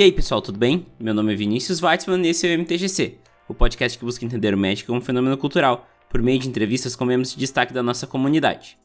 [0.00, 0.86] E aí, pessoal, tudo bem?
[0.98, 4.54] Meu nome é Vinícius Weitzman e esse é o MTGC, o podcast que busca entender
[4.54, 7.82] o Magic como um fenômeno cultural, por meio de entrevistas com membros de destaque da
[7.82, 8.78] nossa comunidade.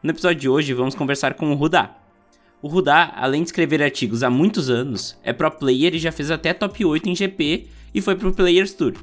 [0.00, 1.98] No episódio de hoje, vamos conversar com o Rudá.
[2.62, 6.30] O Rudá, além de escrever artigos há muitos anos, é pro player e já fez
[6.30, 8.94] até top 8 em GP e foi pro Players Tour.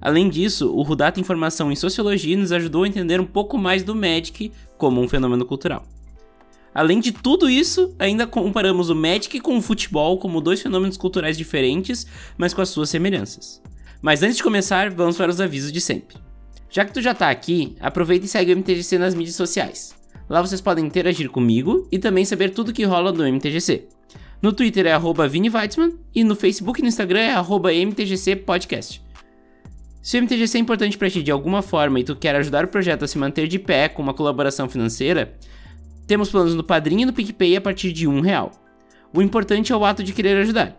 [0.00, 3.56] Além disso, o Rudá tem formação em Sociologia e nos ajudou a entender um pouco
[3.56, 5.86] mais do Magic como um fenômeno cultural.
[6.74, 11.36] Além de tudo isso, ainda comparamos o Magic com o futebol como dois fenômenos culturais
[11.36, 12.06] diferentes,
[12.38, 13.60] mas com as suas semelhanças.
[14.00, 16.16] Mas antes de começar, vamos para os avisos de sempre.
[16.70, 19.94] Já que tu já tá aqui, aproveita e segue o MTGC nas mídias sociais.
[20.28, 23.88] Lá vocês podem interagir comigo e também saber tudo que rola no MTGC.
[24.40, 29.02] No Twitter é arroba Weitzman e no Facebook e no Instagram é arroba MTGC Podcast.
[30.00, 32.68] Se o MTGC é importante para ti de alguma forma e tu quer ajudar o
[32.68, 35.34] projeto a se manter de pé com uma colaboração financeira,
[36.10, 38.50] temos planos no Padrinho e no PicPay a partir de um real.
[39.14, 40.76] O importante é o ato de querer ajudar.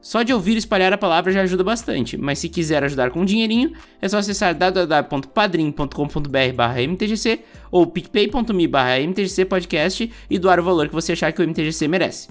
[0.00, 3.24] Só de ouvir espalhar a palavra já ajuda bastante, mas se quiser ajudar com um
[3.24, 3.70] dinheirinho,
[4.02, 11.44] é só acessar www.padrim.com.br/mtgc ou picpay.me/mtgcpodcast e doar o valor que você achar que o
[11.44, 12.26] MTGC merece.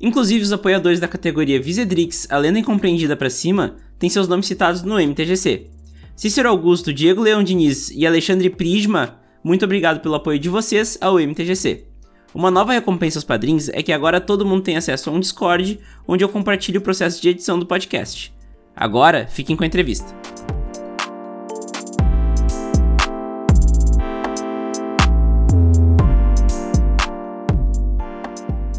[0.00, 4.84] Inclusive, os apoiadores da categoria Visedrix, a lenda incompreendida para cima, têm seus nomes citados
[4.84, 5.66] no MTGC.
[6.14, 11.18] Cícero Augusto, Diego Leão Diniz e Alexandre Prisma, muito obrigado pelo apoio de vocês ao
[11.18, 11.87] MTGC.
[12.34, 15.80] Uma nova recompensa aos padrinhos é que agora todo mundo tem acesso a um Discord
[16.06, 18.34] onde eu compartilho o processo de edição do podcast.
[18.76, 20.14] Agora, fiquem com a entrevista.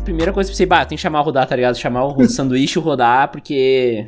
[0.06, 1.75] Primeira coisa que você, bah, tem que chamar o rodar, tá ligado?
[1.75, 4.08] Chamar o sanduíche o rodar, porque.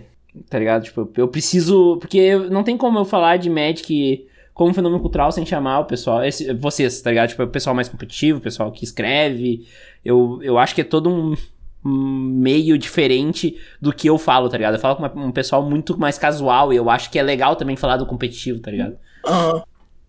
[0.50, 0.84] Tá ligado?
[0.84, 1.98] Tipo, eu preciso.
[1.98, 6.24] Porque não tem como eu falar de Magic como fenômeno cultural sem chamar o pessoal,
[6.24, 7.30] esse, vocês, tá ligado?
[7.30, 9.66] Tipo, o pessoal mais competitivo, o pessoal que escreve.
[10.04, 11.36] Eu, eu acho que é todo um,
[11.84, 14.76] meio diferente do que eu falo, tá ligado?
[14.76, 17.56] Eu falo com uma, um pessoal muito mais casual e eu acho que é legal
[17.56, 18.98] também falar do competitivo, tá ligado?
[19.26, 19.62] Uhum.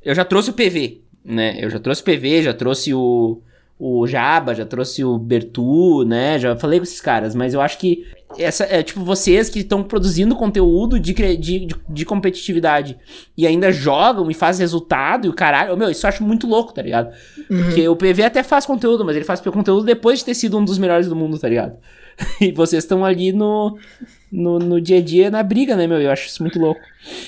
[0.03, 1.57] Eu já trouxe o PV, né?
[1.59, 3.41] Eu já trouxe o PV, já trouxe o,
[3.85, 6.39] o Jaba, já trouxe o Bertu, né?
[6.39, 8.07] Já falei com esses caras, mas eu acho que
[8.39, 12.97] essa é tipo vocês que estão produzindo conteúdo de, de, de, de, competitividade
[13.37, 15.77] e ainda jogam e fazem resultado e o caralho.
[15.77, 17.13] Meu, isso eu acho muito louco, tá ligado?
[17.51, 17.65] Uhum.
[17.65, 20.65] Porque o PV até faz conteúdo, mas ele faz conteúdo depois de ter sido um
[20.65, 21.77] dos melhores do mundo, tá ligado?
[22.41, 23.79] E vocês estão ali no,
[24.31, 26.01] no, no, dia a dia na briga, né, meu?
[26.01, 26.81] Eu acho isso muito louco.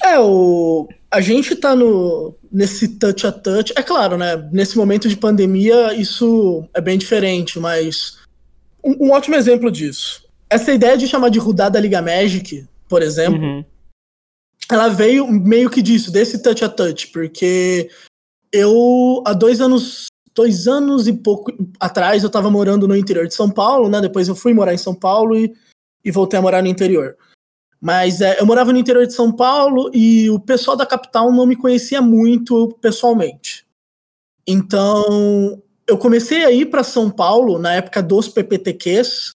[0.02, 0.88] É, o.
[1.10, 3.72] A gente tá no, nesse touch a touch.
[3.76, 4.36] É claro, né?
[4.52, 8.18] Nesse momento de pandemia, isso é bem diferente, mas.
[8.82, 10.24] Um, um ótimo exemplo disso
[10.54, 13.64] essa ideia de chamar de Rudá da Liga Magic, por exemplo, uhum.
[14.70, 17.90] ela veio meio que disso, desse touch a touch, porque
[18.52, 23.34] eu, há dois anos, dois anos e pouco atrás, eu tava morando no interior de
[23.34, 24.00] São Paulo, né?
[24.00, 25.54] Depois eu fui morar em São Paulo e,
[26.04, 27.16] e voltei a morar no interior.
[27.80, 31.46] Mas é, eu morava no interior de São Paulo e o pessoal da capital não
[31.46, 33.66] me conhecia muito pessoalmente.
[34.46, 39.32] Então, eu comecei a ir para São Paulo na época dos PPTQs,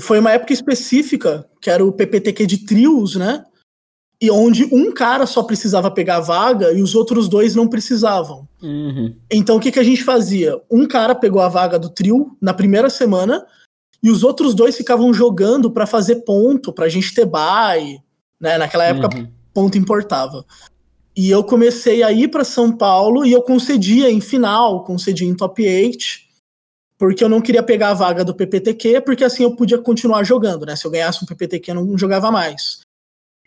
[0.00, 3.44] foi uma época específica, que era o PPTQ de trios, né?
[4.20, 8.48] E onde um cara só precisava pegar a vaga e os outros dois não precisavam.
[8.60, 9.14] Uhum.
[9.30, 10.60] Então o que, que a gente fazia?
[10.70, 13.46] Um cara pegou a vaga do trio na primeira semana
[14.02, 18.00] e os outros dois ficavam jogando para fazer ponto, pra gente ter buy,
[18.40, 18.58] né?
[18.58, 19.28] Naquela época uhum.
[19.54, 20.44] ponto importava.
[21.16, 25.34] E eu comecei a ir para São Paulo e eu concedia em final, concedia em
[25.34, 26.28] top 8
[26.98, 30.66] porque eu não queria pegar a vaga do PPTQ, porque assim eu podia continuar jogando,
[30.66, 30.74] né?
[30.74, 32.80] Se eu ganhasse um PPTQ, eu não jogava mais.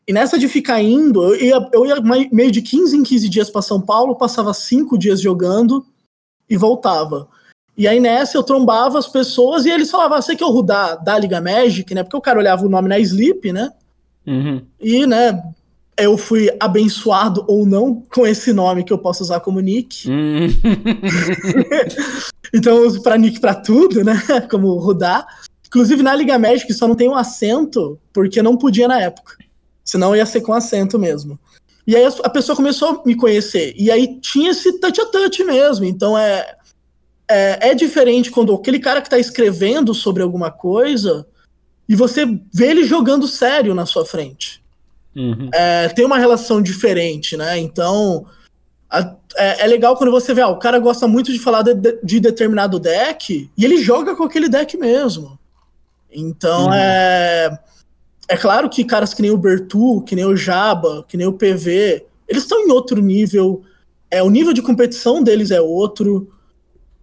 [0.07, 1.95] E nessa de ficar indo, eu ia, eu ia
[2.31, 5.85] meio de 15 em 15 dias para São Paulo, passava 5 dias jogando
[6.50, 7.28] e voltava.
[7.78, 10.51] E aí nessa eu trombava as pessoas e eles falavam, ah, você que é o
[10.51, 12.03] Rudá da Liga Magic, né?
[12.03, 13.71] Porque o cara olhava o nome na Sleep, né?
[14.27, 14.62] Uhum.
[14.80, 15.42] E, né,
[15.98, 20.09] eu fui abençoado ou não com esse nome que eu posso usar como nick.
[20.09, 20.48] Uhum.
[22.53, 24.13] Então eu uso pra nick pra tudo, né?
[24.51, 25.25] Como Rudá.
[25.65, 29.38] Inclusive na Liga Magic só não tem um acento, porque não podia na época.
[29.83, 31.39] Senão ia ser com acento mesmo.
[31.86, 33.74] E aí a pessoa começou a me conhecer.
[33.78, 35.86] E aí tinha esse touch a touch mesmo.
[35.86, 36.56] Então é,
[37.30, 41.25] é, é diferente quando aquele cara que tá escrevendo sobre alguma coisa
[41.89, 44.62] e você vê ele jogando sério na sua frente.
[45.16, 45.50] Uhum.
[45.54, 47.57] É, tem uma relação diferente, né?
[47.57, 48.25] Então
[49.36, 51.74] é, é, legal quando você vê, ah, o cara gosta muito de falar de,
[52.04, 55.39] de, determinado deck e ele joga com aquele deck mesmo.
[56.12, 56.74] Então uhum.
[56.74, 57.60] é.
[58.31, 61.33] É claro que caras que nem o Bertu, que nem o Jaba, que nem o
[61.33, 63.62] PV, eles estão em outro nível.
[64.10, 66.31] É, o nível de competição deles é outro.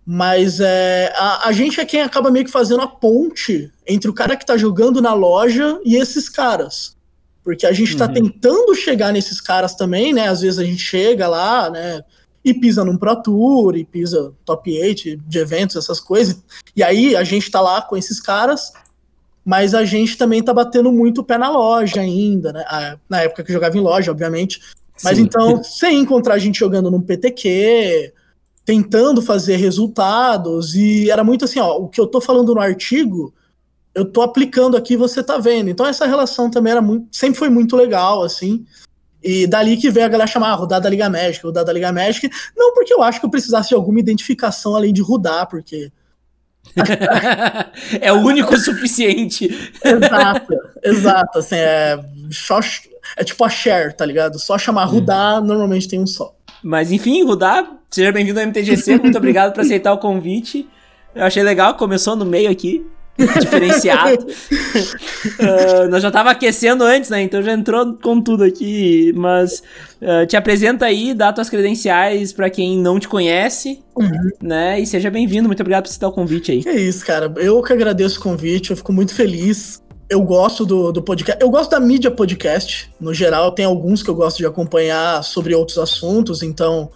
[0.06, 4.14] Mas é, a, a gente é quem acaba meio que fazendo a ponte entre o
[4.14, 6.96] cara que tá jogando na loja e esses caras.
[7.44, 8.14] Porque a gente tá uhum.
[8.14, 10.28] tentando chegar nesses caras também, né?
[10.28, 12.02] Às vezes a gente chega lá, né?
[12.42, 16.42] E pisa num Pro Tour, e pisa top 8 de eventos, essas coisas.
[16.74, 18.72] E aí a gente tá lá com esses caras,
[19.48, 22.64] mas a gente também tá batendo muito o pé na loja ainda, né?
[22.68, 24.60] Ah, na época que eu jogava em loja, obviamente.
[25.02, 25.22] Mas Sim.
[25.22, 28.12] então, sem encontrar a gente jogando num PTQ,
[28.62, 33.32] tentando fazer resultados, e era muito assim, ó, o que eu tô falando no artigo
[33.94, 35.70] eu tô aplicando aqui, você tá vendo.
[35.70, 38.66] Então essa relação também era muito, sempre foi muito legal, assim.
[39.24, 41.90] E dali que veio a galera chamar ah, rodada da Liga Médica, rodada da Liga
[41.90, 42.28] Médica.
[42.54, 45.90] Não porque eu acho que eu precisasse de alguma identificação além de rodar, porque.
[48.00, 49.48] é o único suficiente.
[49.84, 51.38] exato, exato.
[51.38, 51.98] Assim, é,
[52.30, 52.60] só,
[53.16, 54.38] é tipo a share, tá ligado?
[54.38, 55.44] Só chamar Rudá, hum.
[55.44, 56.34] normalmente tem um só.
[56.62, 58.98] Mas enfim, Rudá, seja bem-vindo ao MTGC.
[58.98, 60.68] Muito obrigado por aceitar o convite.
[61.14, 62.84] Eu achei legal, começou no meio aqui.
[63.40, 64.26] diferenciado.
[64.26, 67.22] uh, nós já tava aquecendo antes, né?
[67.22, 69.12] Então já entrou com tudo aqui.
[69.16, 69.62] Mas
[70.00, 74.30] uh, te apresenta aí, dá tuas credenciais para quem não te conhece, uhum.
[74.40, 74.80] né?
[74.80, 75.48] E seja bem-vindo.
[75.48, 76.62] Muito obrigado por citar o convite aí.
[76.62, 77.32] Que isso, cara.
[77.36, 78.70] Eu que agradeço o convite.
[78.70, 79.82] Eu fico muito feliz.
[80.08, 81.42] Eu gosto do, do podcast.
[81.42, 82.90] Eu gosto da mídia podcast.
[83.00, 86.42] No geral, tem alguns que eu gosto de acompanhar sobre outros assuntos.
[86.42, 86.90] Então,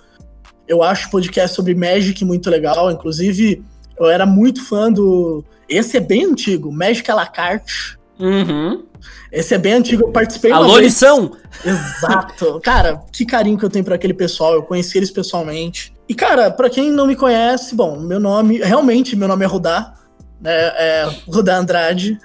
[0.68, 2.90] eu acho podcast sobre Magic muito legal.
[2.90, 3.62] Inclusive,
[3.98, 5.44] eu era muito fã do
[5.76, 7.98] esse é bem antigo, Magic à la carte.
[8.18, 8.84] Uhum.
[9.32, 10.86] Esse é bem antigo, eu participei Alô, vez.
[10.86, 11.32] lição!
[11.64, 12.60] Exato.
[12.62, 15.92] cara, que carinho que eu tenho para aquele pessoal, eu conheci eles pessoalmente.
[16.08, 19.94] E, cara, para quem não me conhece, bom, meu nome, realmente, meu nome é Rudá,
[20.40, 22.18] né, é Rudá Andrade.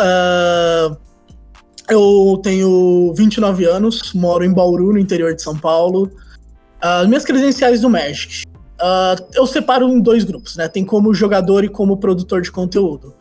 [0.00, 0.96] Uh,
[1.88, 6.10] eu tenho 29 anos, moro em Bauru, no interior de São Paulo.
[6.80, 8.42] As uh, minhas credenciais do Magic.
[8.82, 10.66] Uh, eu separo em dois grupos, né?
[10.66, 13.14] Tem como jogador e como produtor de conteúdo.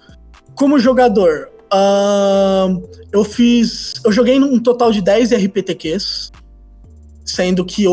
[0.56, 3.94] Como jogador, uh, eu fiz.
[4.04, 6.32] Eu joguei um total de 10 RPTQs,
[7.24, 7.86] sendo que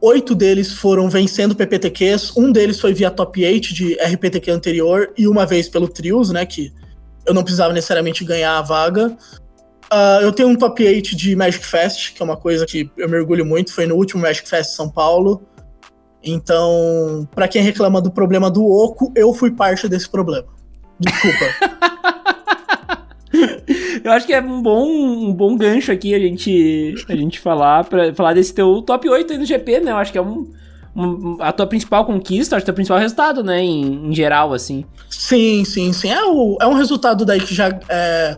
[0.00, 5.26] oito deles foram vencendo PPTQs, um deles foi via top 8 de RPTQ anterior e
[5.26, 6.46] uma vez pelo Trios, né?
[6.46, 6.72] Que
[7.26, 9.16] eu não precisava necessariamente ganhar a vaga.
[9.92, 13.08] Uh, eu tenho um top 8 de Magic Fest, que é uma coisa que eu
[13.08, 15.42] mergulho muito, foi no último Magic Fest São Paulo.
[16.22, 20.46] Então, para quem reclama do problema do oco, eu fui parte desse problema.
[20.98, 21.44] Desculpa.
[24.04, 27.84] eu acho que é um bom, um bom gancho aqui a gente, a gente falar
[27.84, 29.92] para falar desse teu top 8 aí no GP, né?
[29.92, 30.50] Eu acho que é um,
[30.94, 33.62] um a tua principal conquista, acho que é o principal resultado, né?
[33.62, 34.84] Em, em, geral, assim.
[35.08, 36.10] Sim, sim, sim.
[36.10, 38.36] É, o, é um resultado daí que já, é,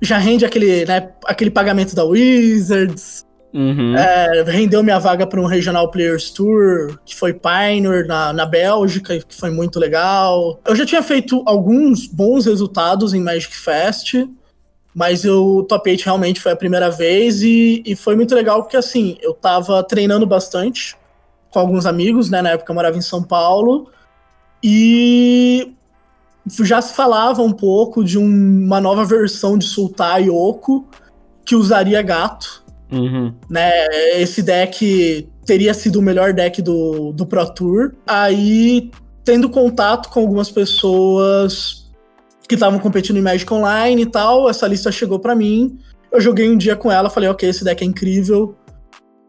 [0.00, 3.25] já rende aquele, né, aquele pagamento da Wizards,
[3.56, 3.96] Uhum.
[3.96, 9.18] É, rendeu minha vaga para um Regional Players Tour, que foi Pioneer na, na Bélgica,
[9.18, 10.60] que foi muito legal.
[10.66, 14.12] Eu já tinha feito alguns bons resultados em Magic Fest,
[14.94, 18.76] mas o Top 8 realmente foi a primeira vez e, e foi muito legal porque,
[18.76, 20.94] assim, eu tava treinando bastante
[21.48, 22.42] com alguns amigos, né?
[22.42, 23.88] Na época eu morava em São Paulo
[24.62, 25.72] e
[26.60, 28.26] já se falava um pouco de um,
[28.66, 30.86] uma nova versão de Sultai Yoko
[31.42, 32.65] que usaria gato.
[32.90, 33.34] Uhum.
[33.50, 33.70] Né,
[34.20, 37.92] esse deck teria sido o melhor deck do, do Pro Tour.
[38.06, 38.90] Aí,
[39.24, 41.90] tendo contato com algumas pessoas
[42.48, 45.78] que estavam competindo em Magic Online e tal, essa lista chegou para mim.
[46.12, 48.54] Eu joguei um dia com ela, falei, ok, esse deck é incrível.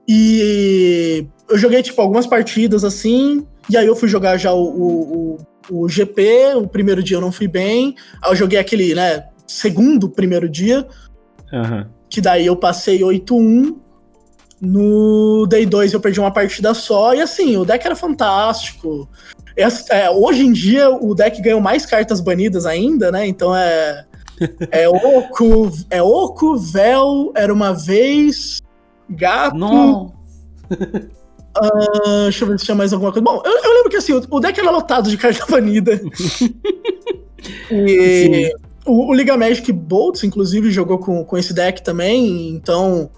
[0.07, 5.37] E eu joguei, tipo, algumas partidas assim, e aí eu fui jogar já o, o,
[5.69, 9.25] o, o GP, o primeiro dia eu não fui bem, aí eu joguei aquele, né,
[9.45, 10.87] segundo primeiro dia,
[11.51, 13.75] uhum que daí eu passei 8-1.
[14.59, 19.07] No Day 2 eu perdi uma partida só, e assim, o deck era fantástico.
[19.55, 23.27] É, hoje em dia o deck ganhou mais cartas banidas ainda, né?
[23.27, 24.05] Então é.
[24.69, 28.61] É Oco, é Oco, Vel, Era uma Vez,
[29.09, 29.57] Gato.
[29.57, 30.13] Não.
[30.69, 33.23] Uh, deixa eu ver se tinha mais alguma coisa.
[33.23, 35.99] Bom, eu, eu lembro que assim, o, o, deck era lotado de carta banida.
[37.71, 38.53] e,
[38.87, 43.09] o, o, Liga Magic Bolts, inclusive, jogou com, com esse deck também, então.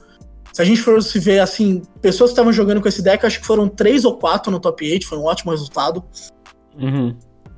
[0.52, 3.40] Se a gente for se ver assim, pessoas que estavam jogando com esse deck, acho
[3.40, 6.04] que foram três ou quatro no top 8, foi um ótimo resultado.
[6.76, 7.16] Uhum.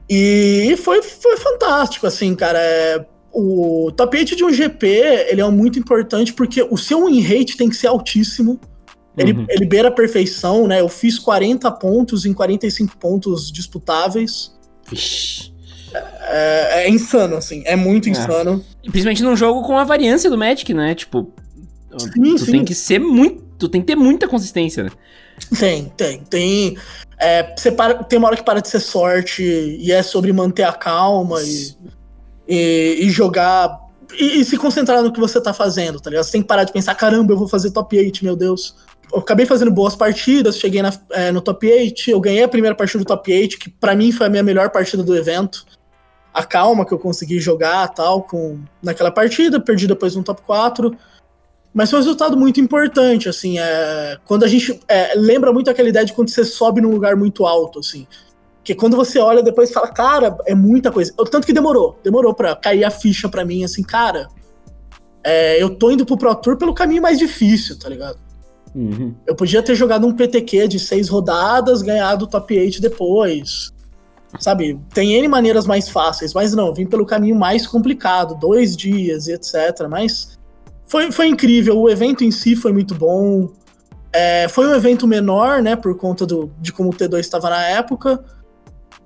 [0.10, 2.60] E foi, foi fantástico, assim, cara.
[2.60, 4.88] É, o top 8 de um GP,
[5.30, 8.60] ele é muito importante porque o seu win rate tem que ser altíssimo.
[9.18, 9.46] Ele, uhum.
[9.50, 10.82] ele beira a perfeição, né?
[10.82, 14.53] Eu fiz 40 pontos em 45 pontos disputáveis.
[14.89, 15.50] Vixe.
[15.93, 17.63] É, é, insano, assim.
[17.65, 18.12] É muito é.
[18.12, 18.63] insano.
[18.81, 20.95] Principalmente num jogo com a variância do Magic, né?
[20.95, 21.31] Tipo,
[21.98, 22.51] sim, tu sim.
[22.51, 23.43] tem que ser muito.
[23.57, 24.89] Tu tem que ter muita consistência, né?
[25.60, 26.24] Tem, tem.
[26.24, 26.77] Tem.
[27.19, 30.63] É, você para, tem uma hora que para de ser sorte e é sobre manter
[30.63, 31.75] a calma e,
[32.48, 33.79] e, e jogar
[34.19, 36.25] e, e, se concentrar no que você tá fazendo, tá ligado?
[36.25, 38.75] Você tem que parar de pensar, caramba, eu vou fazer top 8, meu Deus.
[39.12, 42.75] Eu acabei fazendo boas partidas, cheguei na, é, no top 8, eu ganhei a primeira
[42.75, 45.65] partida do top 8, que para mim foi a minha melhor partida do evento.
[46.33, 50.95] A calma que eu consegui jogar tal, com naquela partida, perdi depois no top 4.
[51.73, 55.88] Mas foi um resultado muito importante, assim, é, quando a gente é, lembra muito aquela
[55.88, 58.05] ideia de quando você sobe num lugar muito alto, assim.
[58.63, 61.13] Que quando você olha depois e fala, cara, é muita coisa.
[61.31, 64.27] Tanto que demorou, demorou pra cair a ficha pra mim, assim, cara,
[65.23, 68.19] é, eu tô indo pro Pro Tour pelo caminho mais difícil, tá ligado?
[68.75, 69.13] Uhum.
[69.25, 73.71] Eu podia ter jogado um PTQ de seis rodadas, ganhado o top 8 depois.
[74.39, 79.27] Sabe, tem N maneiras mais fáceis, mas não, vim pelo caminho mais complicado, dois dias
[79.27, 79.88] e etc.
[79.89, 80.39] Mas
[80.88, 83.50] foi, foi incrível, o evento em si foi muito bom.
[84.13, 87.61] É, foi um evento menor, né, por conta do, de como o T2 estava na
[87.61, 88.23] época.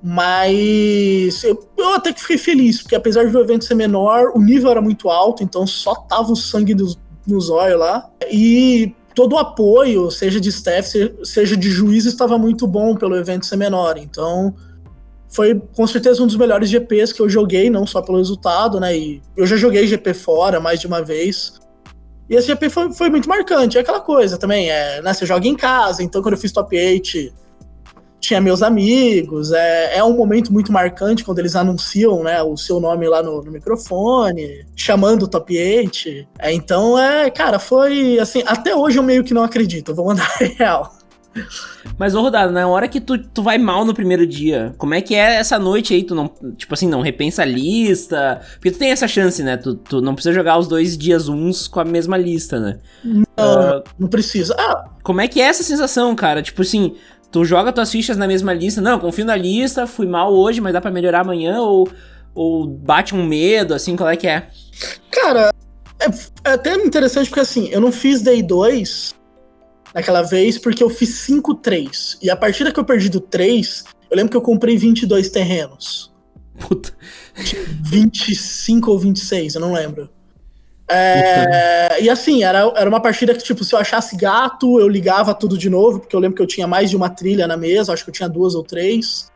[0.02, 4.70] Mas eu, eu, até que fiquei feliz, porque apesar do evento ser menor, o nível
[4.70, 8.08] era muito alto, então só tava o sangue nos, olhos lá.
[8.32, 13.48] E todo o apoio, seja de staff, seja de juiz, estava muito bom pelo evento
[13.48, 13.98] ser menor.
[13.98, 14.54] Então,
[15.36, 18.98] foi com certeza um dos melhores GPs que eu joguei, não só pelo resultado, né?
[18.98, 21.60] E eu já joguei GP fora mais de uma vez.
[22.30, 23.78] E esse GP foi, foi muito marcante.
[23.78, 25.14] É aquela coisa também, é, né?
[25.14, 27.46] Você joga em casa, então quando eu fiz top 8
[28.20, 29.52] tinha meus amigos.
[29.52, 33.42] É, é um momento muito marcante quando eles anunciam né, o seu nome lá no,
[33.42, 36.28] no microfone, chamando o top 8.
[36.40, 38.42] É, então, é, cara, foi assim.
[38.46, 40.28] Até hoje eu meio que não acredito, vou mandar
[40.58, 40.92] real.
[41.98, 45.02] Mas, ô Rodado, na hora que tu, tu vai mal no primeiro dia, como é
[45.02, 46.04] que é essa noite aí?
[46.04, 48.42] Tu não, tipo assim, não repensa a lista?
[48.54, 49.58] Porque tu tem essa chance, né?
[49.58, 52.80] Tu, tu não precisa jogar os dois dias uns com a mesma lista, né?
[53.04, 54.56] Não, uh, não precisa.
[54.58, 54.86] Ah.
[55.04, 56.42] Como é que é essa sensação, cara?
[56.42, 56.96] Tipo assim,
[57.32, 58.80] Tu joga tuas fichas na mesma lista.
[58.80, 61.60] Não, confio na lista, fui mal hoje, mas dá para melhorar amanhã.
[61.60, 61.86] Ou,
[62.34, 64.48] ou bate um medo, assim, qual é que é?
[65.12, 65.52] Cara,
[66.00, 69.16] é, é até interessante porque assim, eu não fiz Day 2
[69.96, 72.18] naquela vez porque eu fiz 5-3.
[72.22, 76.14] E a partida que eu perdi do 3, eu lembro que eu comprei 22 terrenos.
[76.60, 76.94] Puta.
[77.82, 80.10] 25 ou 26, eu não lembro.
[80.88, 85.34] É, e assim, era, era uma partida que, tipo, se eu achasse gato, eu ligava
[85.34, 87.92] tudo de novo, porque eu lembro que eu tinha mais de uma trilha na mesa,
[87.92, 89.32] acho que eu tinha duas ou três.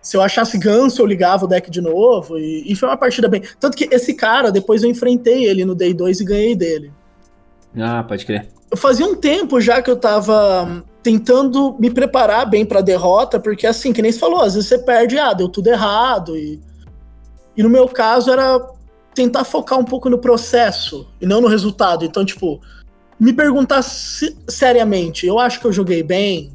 [0.00, 3.28] Se eu achasse ganso, eu ligava o deck de novo, e, e foi uma partida
[3.28, 3.42] bem.
[3.60, 6.92] Tanto que esse cara, depois eu enfrentei ele no Day 2 e ganhei dele.
[7.76, 8.48] Ah, pode crer.
[8.76, 13.92] Fazia um tempo já que eu tava tentando me preparar bem pra derrota, porque assim,
[13.92, 16.60] que nem você falou, às vezes você perde, ah, deu tudo errado, e.
[17.54, 18.58] E no meu caso era
[19.14, 22.02] tentar focar um pouco no processo e não no resultado.
[22.02, 22.62] Então, tipo,
[23.20, 26.52] me perguntar se, seriamente, eu acho que eu joguei bem?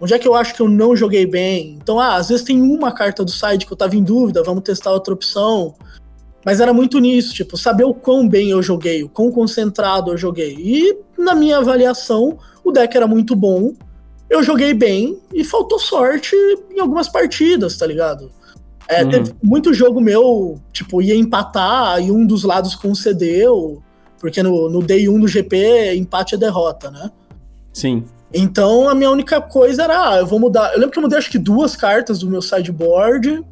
[0.00, 1.78] Onde é que eu acho que eu não joguei bem?
[1.82, 4.62] Então, ah, às vezes tem uma carta do site que eu tava em dúvida, vamos
[4.62, 5.74] testar outra opção.
[6.46, 10.16] Mas era muito nisso, tipo, saber o quão bem eu joguei, o quão concentrado eu
[10.16, 10.54] joguei.
[10.56, 13.74] E na minha avaliação, o deck era muito bom,
[14.30, 16.36] eu joguei bem e faltou sorte
[16.70, 18.30] em algumas partidas, tá ligado?
[18.88, 19.10] É, uhum.
[19.10, 23.82] Teve muito jogo meu, tipo, ia empatar e um dos lados concedeu,
[24.20, 27.10] porque no, no day 1 do GP, empate é derrota, né?
[27.72, 28.04] Sim.
[28.32, 30.68] Então a minha única coisa era, ah, eu vou mudar.
[30.74, 33.44] Eu lembro que eu mudei acho que duas cartas do meu sideboard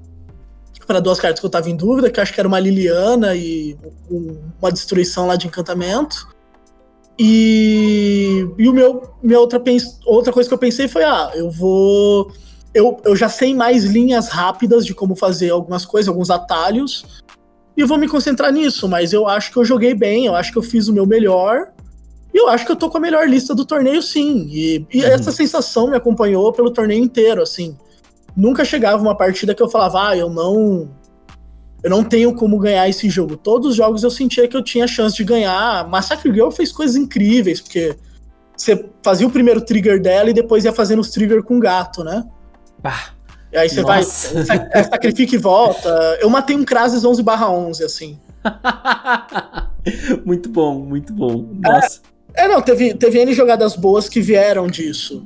[0.86, 3.76] para duas cartas que eu tava em dúvida, que acho que era uma Liliana e
[4.10, 6.28] um, uma destruição lá de encantamento.
[7.18, 9.62] E, e o meu minha outra,
[10.04, 12.32] outra coisa que eu pensei foi, ah, eu vou
[12.74, 17.22] eu, eu já sei mais linhas rápidas de como fazer algumas coisas, alguns atalhos,
[17.76, 20.50] e eu vou me concentrar nisso, mas eu acho que eu joguei bem, eu acho
[20.50, 21.68] que eu fiz o meu melhor,
[22.32, 24.48] e eu acho que eu tô com a melhor lista do torneio, sim.
[24.50, 25.06] E, e uhum.
[25.06, 27.76] essa sensação me acompanhou pelo torneio inteiro, assim.
[28.36, 30.90] Nunca chegava uma partida que eu falava, ah, eu não.
[31.82, 33.36] Eu não tenho como ganhar esse jogo.
[33.36, 35.86] Todos os jogos eu sentia que eu tinha chance de ganhar.
[35.86, 37.94] Massacre Girl fez coisas incríveis, porque
[38.56, 42.24] você fazia o primeiro trigger dela e depois ia fazendo os trigger com gato, né?
[42.82, 43.10] Pá.
[43.52, 45.88] E aí você vai, sacrifica e volta.
[46.20, 48.18] Eu matei um Krasis 11 barra 11, assim.
[50.24, 51.50] muito bom, muito bom.
[51.60, 52.00] Nossa.
[52.34, 55.24] É, é, não, teve, teve N jogadas boas que vieram disso.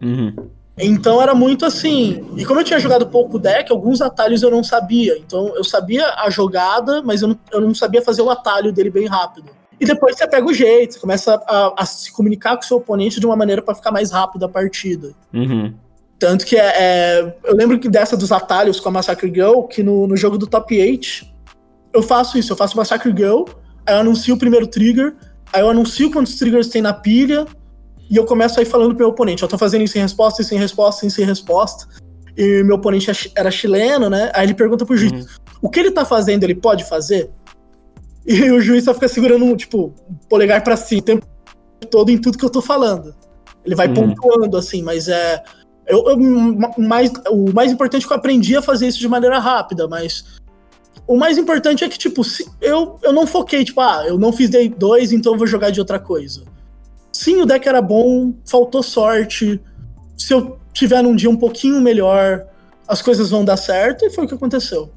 [0.00, 0.34] Uhum.
[0.78, 2.24] Então era muito assim.
[2.36, 5.18] E como eu tinha jogado pouco deck, alguns atalhos eu não sabia.
[5.18, 8.90] Então eu sabia a jogada, mas eu não, eu não sabia fazer o atalho dele
[8.90, 9.50] bem rápido.
[9.80, 12.78] E depois você pega o jeito, você começa a, a se comunicar com o seu
[12.78, 15.12] oponente de uma maneira para ficar mais rápido a partida.
[15.32, 15.72] Uhum.
[16.18, 19.82] Tanto que é, é, Eu lembro que dessa dos atalhos com a Massacre Girl, que
[19.82, 21.26] no, no jogo do Top 8,
[21.92, 23.44] eu faço isso, eu faço Massacre Girl,
[23.86, 25.14] aí eu anuncio o primeiro trigger,
[25.52, 27.46] aí eu anuncio quantos triggers tem na pilha,
[28.10, 30.54] e eu começo aí falando pro meu oponente, eu tô fazendo isso em resposta, isso
[30.54, 31.86] em resposta, isso em resposta.
[32.36, 34.30] E meu oponente é era chileno, né?
[34.34, 35.26] Aí ele pergunta pro juiz, uhum.
[35.62, 37.30] o que ele tá fazendo, ele pode fazer?
[38.26, 41.26] E o juiz só fica segurando, tipo, o polegar para cima o tempo
[41.90, 43.14] todo em tudo que eu tô falando.
[43.64, 44.14] Ele vai uhum.
[44.14, 45.42] pontuando, assim, mas é.
[45.86, 46.18] Eu, eu,
[46.78, 50.38] mais, o mais importante é que eu aprendi a fazer isso de maneira rápida, mas
[51.06, 52.20] o mais importante é que, tipo,
[52.60, 55.70] eu, eu não foquei, tipo, ah, eu não fiz day 2, então eu vou jogar
[55.70, 56.42] de outra coisa.
[57.18, 59.60] Sim, o deck era bom, faltou sorte.
[60.16, 62.46] Se eu tiver num dia um pouquinho melhor,
[62.86, 64.88] as coisas vão dar certo, e foi o que aconteceu.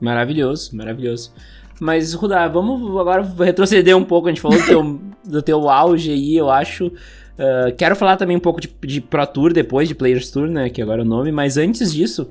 [0.00, 1.32] Maravilhoso, maravilhoso.
[1.80, 4.28] Mas, Rudá, vamos agora retroceder um pouco.
[4.28, 6.86] A gente falou do teu, do teu auge aí, eu acho.
[6.86, 10.70] Uh, quero falar também um pouco de, de Pro Tour depois, de Players Tour, né?
[10.70, 11.32] Que agora é o nome.
[11.32, 12.30] Mas antes disso,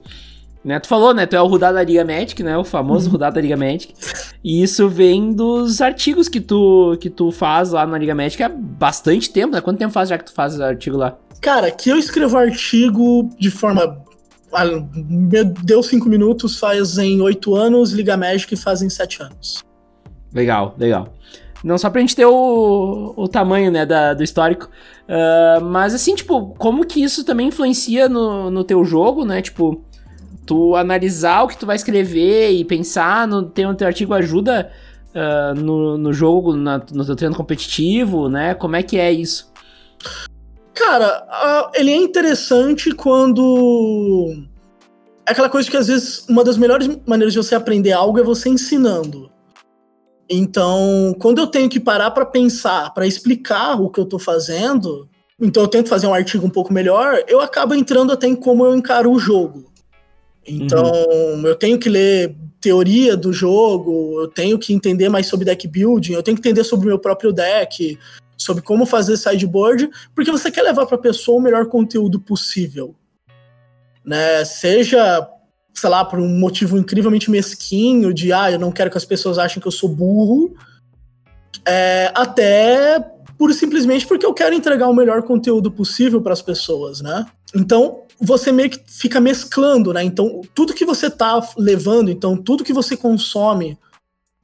[0.67, 0.81] né?
[0.81, 1.25] Tu falou, né?
[1.25, 2.57] Tu é o Rudá da Liga Magic, né?
[2.57, 3.13] O famoso uhum.
[3.13, 3.93] Rudá da Liga Magic.
[4.43, 8.49] E isso vem dos artigos que tu, que tu faz lá na Liga Magic há
[8.49, 9.61] bastante tempo, né?
[9.61, 11.17] Quanto tempo faz já que tu faz artigo lá?
[11.39, 13.97] Cara, que eu escrevo artigo de forma
[14.51, 14.65] ah,
[15.63, 19.63] deu cinco minutos, fazem oito anos, Liga Magic fazem sete anos.
[20.33, 21.13] Legal, legal.
[21.63, 24.69] Não só pra gente ter o, o tamanho, né, da, do histórico.
[25.07, 29.41] Uh, mas assim, tipo, como que isso também influencia no, no teu jogo, né?
[29.41, 29.81] Tipo,
[30.47, 34.71] tu analisar o que tu vai escrever e pensar no teu, teu artigo ajuda
[35.13, 38.55] uh, no, no jogo, na, no teu treino competitivo, né?
[38.55, 39.51] Como é que é isso?
[40.73, 44.33] Cara, ele é interessante quando.
[45.27, 48.23] É aquela coisa que às vezes uma das melhores maneiras de você aprender algo é
[48.23, 49.29] você ensinando.
[50.29, 55.09] Então, quando eu tenho que parar para pensar, para explicar o que eu tô fazendo,
[55.39, 58.65] então eu tento fazer um artigo um pouco melhor, eu acabo entrando até em como
[58.65, 59.76] eu encaro o jogo.
[60.47, 61.45] Então, uhum.
[61.45, 66.13] eu tenho que ler teoria do jogo, eu tenho que entender mais sobre deck building,
[66.13, 67.97] eu tenho que entender sobre o meu próprio deck,
[68.37, 72.95] sobre como fazer sideboard, porque você quer levar para a pessoa o melhor conteúdo possível.
[74.05, 74.45] Né?
[74.45, 75.27] Seja,
[75.73, 79.37] sei lá, por um motivo incrivelmente mesquinho de, ah, eu não quero que as pessoas
[79.37, 80.55] achem que eu sou burro,
[81.65, 82.99] é, até
[83.37, 87.25] por simplesmente porque eu quero entregar o melhor conteúdo possível para as pessoas, né?
[87.55, 90.03] Então, você meio que fica mesclando, né?
[90.03, 93.77] Então, tudo que você tá levando, então tudo que você consome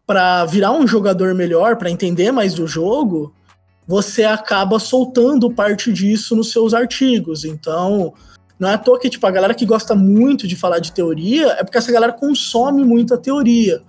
[0.05, 3.33] para virar um jogador melhor, para entender mais do jogo,
[3.87, 7.45] você acaba soltando parte disso nos seus artigos.
[7.45, 8.13] Então,
[8.59, 11.47] não é à toa que tipo, a galera que gosta muito de falar de teoria
[11.53, 13.81] é porque essa galera consome muita teoria.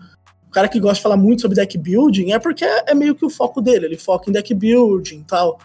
[0.49, 3.25] O cara que gosta de falar muito sobre deck building é porque é meio que
[3.25, 5.59] o foco dele, ele foca em deck building e tal.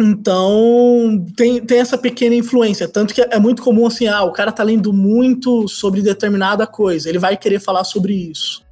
[0.00, 2.88] Então, tem, tem essa pequena influência.
[2.88, 7.08] Tanto que é muito comum assim, ah, o cara tá lendo muito sobre determinada coisa,
[7.08, 8.62] ele vai querer falar sobre isso.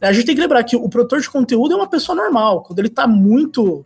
[0.00, 2.62] A gente tem que lembrar que o produtor de conteúdo é uma pessoa normal.
[2.62, 3.84] Quando ele tá muito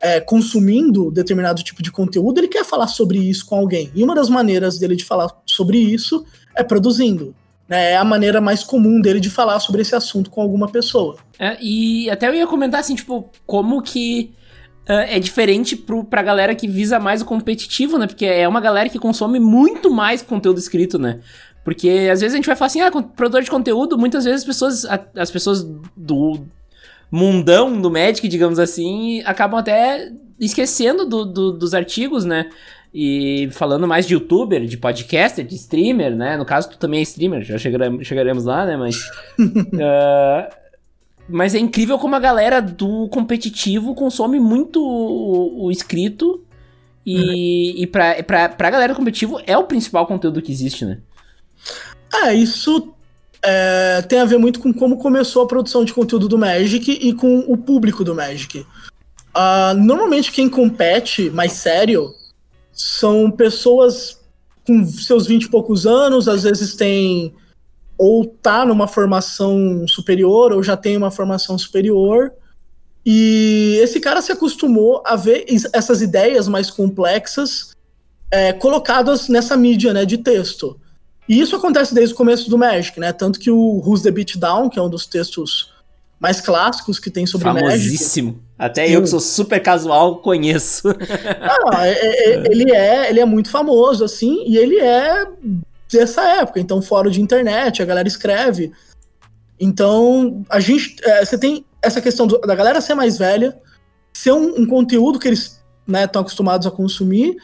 [0.00, 3.90] é, consumindo determinado tipo de conteúdo, ele quer falar sobre isso com alguém.
[3.94, 6.24] E uma das maneiras dele de falar sobre isso
[6.54, 7.34] é produzindo.
[7.68, 7.92] Né?
[7.92, 11.16] É a maneira mais comum dele de falar sobre esse assunto com alguma pessoa.
[11.38, 14.34] É, e até eu ia comentar assim, tipo, como que
[14.94, 18.06] é diferente pro, pra galera que visa mais o competitivo, né?
[18.06, 21.20] Porque é uma galera que consome muito mais conteúdo escrito, né?
[21.64, 24.46] Porque às vezes a gente vai falar assim, ah, produtor de conteúdo, muitas vezes as
[24.46, 25.62] pessoas, as pessoas
[25.94, 26.40] do,
[27.10, 32.50] mundão do Magic, digamos assim, acabam até esquecendo do, do, dos artigos, né?
[32.92, 36.36] E falando mais de youtuber, de podcaster, de streamer, né?
[36.36, 38.76] No caso, tu também é streamer, já chegaremos, chegaremos lá, né?
[38.76, 38.96] Mas.
[39.38, 40.48] uh,
[41.28, 46.42] mas é incrível como a galera do competitivo consome muito o, o escrito.
[47.04, 47.82] E, uhum.
[47.82, 50.98] e pra, pra, pra galera do competitivo é o principal conteúdo que existe, né?
[52.12, 52.92] Ah, isso
[53.42, 57.12] é, tem a ver muito com como começou a produção de conteúdo do Magic e
[57.12, 58.60] com o público do Magic.
[58.60, 62.14] Uh, normalmente quem compete mais sério
[62.72, 64.18] são pessoas
[64.66, 67.34] com seus 20 e poucos anos, às vezes tem
[67.98, 72.32] ou tá numa formação superior ou já tem uma formação superior.
[73.04, 77.72] E esse cara se acostumou a ver essas ideias mais complexas
[78.30, 80.78] é, colocadas nessa mídia né, de texto.
[81.28, 83.12] E isso acontece desde o começo do Magic, né?
[83.12, 85.72] Tanto que o Who's the Beatdown, que é um dos textos
[86.18, 88.32] mais clássicos que tem sobre Famosíssimo.
[88.32, 88.48] Magic.
[88.58, 88.94] Até Sim.
[88.94, 90.88] eu que sou super casual conheço.
[91.70, 95.26] Ah, é, é, ele é, ele é muito famoso assim, e ele é
[95.90, 96.60] dessa época.
[96.60, 98.72] Então, fora de internet, a galera escreve.
[99.58, 103.58] Então, a gente, é, você tem essa questão do, da galera ser mais velha,
[104.12, 107.36] ser um, um conteúdo que eles estão né, acostumados a consumir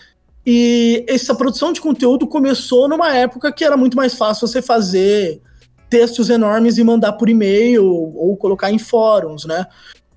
[0.46, 5.40] e essa produção de conteúdo começou numa época que era muito mais fácil você fazer
[5.88, 9.66] textos enormes e mandar por e-mail ou colocar em fóruns, né?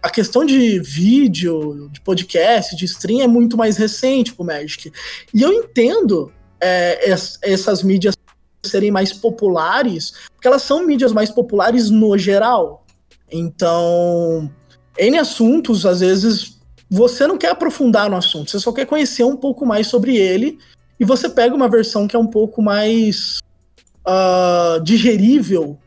[0.01, 4.91] A questão de vídeo, de podcast, de stream é muito mais recente pro Magic.
[5.33, 7.09] E eu entendo é,
[7.41, 8.15] essas mídias
[8.65, 12.85] serem mais populares, porque elas são mídias mais populares no geral.
[13.31, 14.49] Então,
[14.97, 19.37] N assuntos, às vezes, você não quer aprofundar no assunto, você só quer conhecer um
[19.37, 20.57] pouco mais sobre ele,
[20.99, 23.39] e você pega uma versão que é um pouco mais
[24.07, 25.77] uh, digerível,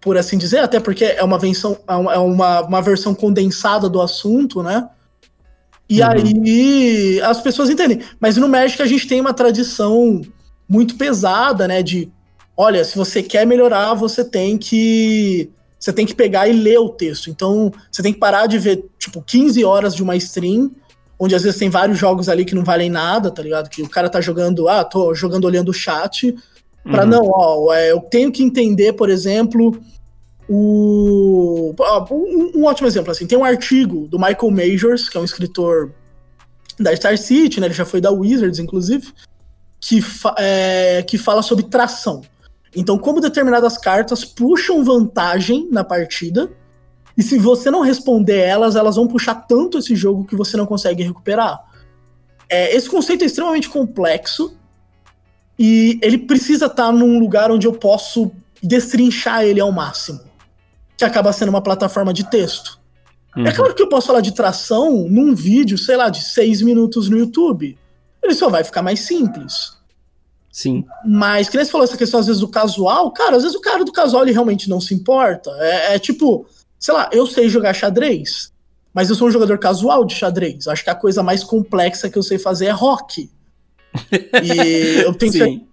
[0.00, 4.62] por assim dizer, até porque é uma versão, é uma, uma versão condensada do assunto,
[4.62, 4.88] né?
[5.92, 6.08] E uhum.
[6.08, 8.00] aí as pessoas entendem.
[8.18, 10.22] Mas no México a gente tem uma tradição
[10.66, 11.82] muito pesada, né?
[11.82, 12.10] De
[12.56, 15.50] olha, se você quer melhorar, você tem que.
[15.78, 17.28] Você tem que pegar e ler o texto.
[17.28, 20.70] Então, você tem que parar de ver, tipo, 15 horas de uma stream,
[21.18, 23.68] onde às vezes tem vários jogos ali que não valem nada, tá ligado?
[23.68, 26.34] Que o cara tá jogando, ah, tô jogando olhando o chat.
[26.84, 27.08] Pra uhum.
[27.10, 29.78] não, ó, é, eu tenho que entender, por exemplo,
[30.48, 31.74] o.
[32.10, 35.92] Um, um, ótimo exemplo, assim, tem um artigo do Michael Majors, que é um escritor
[36.78, 37.66] da Star City, né?
[37.66, 39.12] Ele já foi da Wizards, inclusive,
[39.80, 42.22] que, fa é, que fala sobre tração.
[42.74, 46.50] Então, como determinadas cartas puxam vantagem na partida,
[47.16, 50.64] e se você não responder elas, elas vão puxar tanto esse jogo que você não
[50.64, 51.60] consegue recuperar.
[52.48, 54.56] É, esse conceito é extremamente complexo
[55.58, 60.31] e ele precisa estar num lugar onde eu posso destrinchar ele ao máximo
[61.02, 62.78] que acaba sendo uma plataforma de texto.
[63.36, 63.46] É uhum.
[63.46, 67.08] É claro que eu posso falar de tração num vídeo, sei lá, de seis minutos
[67.08, 67.76] no YouTube.
[68.22, 69.76] Ele só vai ficar mais simples.
[70.50, 70.84] Sim.
[71.04, 73.60] Mas, que nem você falou essa questão, às vezes, do casual, cara, às vezes o
[73.60, 75.50] cara do casual ele realmente não se importa.
[75.58, 76.46] É, é tipo,
[76.78, 78.52] sei lá, eu sei jogar xadrez,
[78.94, 80.68] mas eu sou um jogador casual de xadrez.
[80.68, 83.28] Acho que a coisa mais complexa que eu sei fazer é rock.
[84.42, 85.66] E eu tenho, Sim.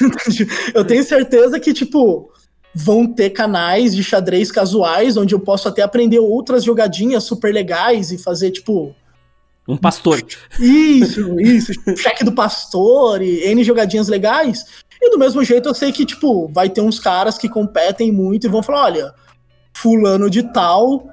[0.74, 2.30] eu tenho certeza que, tipo,
[2.74, 8.10] vão ter canais de xadrez casuais onde eu posso até aprender outras jogadinhas super legais
[8.10, 8.94] e fazer, tipo.
[9.68, 10.22] Um pastor.
[10.58, 11.72] Isso, isso.
[11.96, 14.64] cheque do pastor e N jogadinhas legais.
[15.00, 18.46] E do mesmo jeito eu sei que, tipo, vai ter uns caras que competem muito
[18.46, 19.14] e vão falar: olha,
[19.74, 21.08] fulano de tal.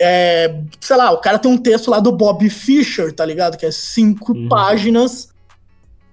[0.00, 3.56] É, sei lá, o cara tem um texto lá do Bob Fischer, tá ligado?
[3.56, 4.48] Que é cinco uhum.
[4.48, 5.28] páginas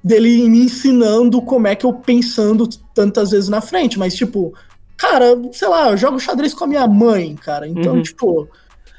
[0.04, 4.00] dele me ensinando como é que eu pensando tantas vezes na frente.
[4.00, 4.54] Mas, tipo,
[5.02, 7.68] Cara, sei lá, eu jogo xadrez com a minha mãe, cara.
[7.68, 8.04] Então, uhum.
[8.04, 8.48] tipo.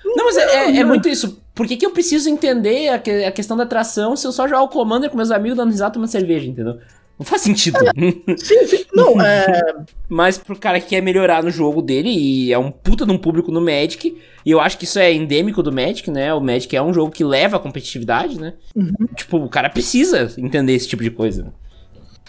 [0.05, 1.41] Não, mas é, é, é, muito isso.
[1.55, 4.49] Por que, que eu preciso entender a, que, a questão da atração se eu só
[4.49, 6.79] jogar o Commander com meus amigos dando risada tomando cerveja, entendeu?
[7.17, 7.79] Não faz sentido.
[7.87, 7.93] É,
[8.37, 8.85] sim, sim.
[8.93, 9.77] Não, é.
[10.09, 13.19] Mas pro cara que quer melhorar no jogo dele, e é um puta de um
[13.19, 16.35] público no Magic, e eu acho que isso é endêmico do Magic, né?
[16.35, 18.55] O Magic é um jogo que leva a competitividade, né?
[18.75, 19.07] Uhum.
[19.15, 21.55] Tipo, o cara precisa entender esse tipo de coisa.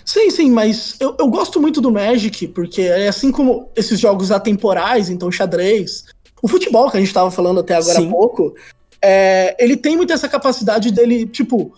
[0.06, 4.32] Sim, sim, mas eu, eu gosto muito do Magic, porque é assim como esses jogos
[4.32, 6.06] atemporais, então xadrez,
[6.42, 8.08] o futebol que a gente estava falando até agora sim.
[8.08, 8.54] há pouco,
[9.02, 11.74] é, ele tem muito essa capacidade dele, tipo,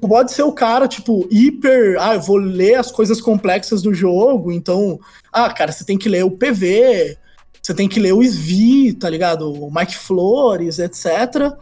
[0.00, 4.52] pode ser o cara, tipo, hiper, ah, eu vou ler as coisas complexas do jogo,
[4.52, 5.00] então,
[5.32, 7.16] ah, cara, você tem que ler o PV,
[7.62, 9.52] você tem que ler o SV, tá ligado?
[9.52, 11.52] O Mike Flores, etc.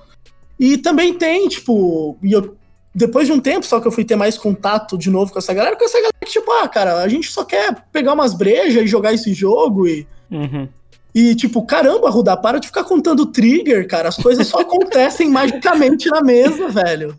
[0.59, 2.57] E também tem, tipo, e eu
[2.95, 5.55] depois de um tempo só que eu fui ter mais contato de novo com essa
[5.55, 8.83] galera, com essa galera que, tipo, ah, cara, a gente só quer pegar umas brejas
[8.83, 10.07] e jogar esse jogo e.
[10.31, 10.69] Uhum.
[11.13, 14.09] E, tipo, caramba, Rudá, para de ficar contando trigger, cara.
[14.09, 17.19] As coisas só acontecem magicamente na mesa, velho.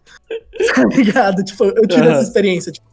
[0.73, 1.43] Tá ligado?
[1.43, 2.11] Tipo, eu tive uhum.
[2.13, 2.71] essa experiência.
[2.71, 2.87] Tipo,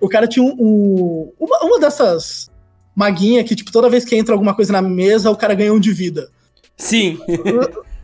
[0.00, 2.50] o cara tinha um, um, uma, uma dessas
[2.96, 5.78] maguinhas que, tipo, toda vez que entra alguma coisa na mesa, o cara ganha um
[5.78, 6.30] de vida.
[6.78, 7.20] Sim.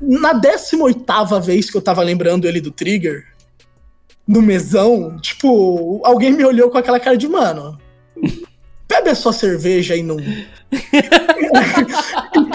[0.00, 3.24] Na 18 vez que eu tava lembrando ele do trigger,
[4.26, 7.78] no mesão, tipo, alguém me olhou com aquela cara de, mano,
[8.88, 10.16] bebe a sua cerveja e não.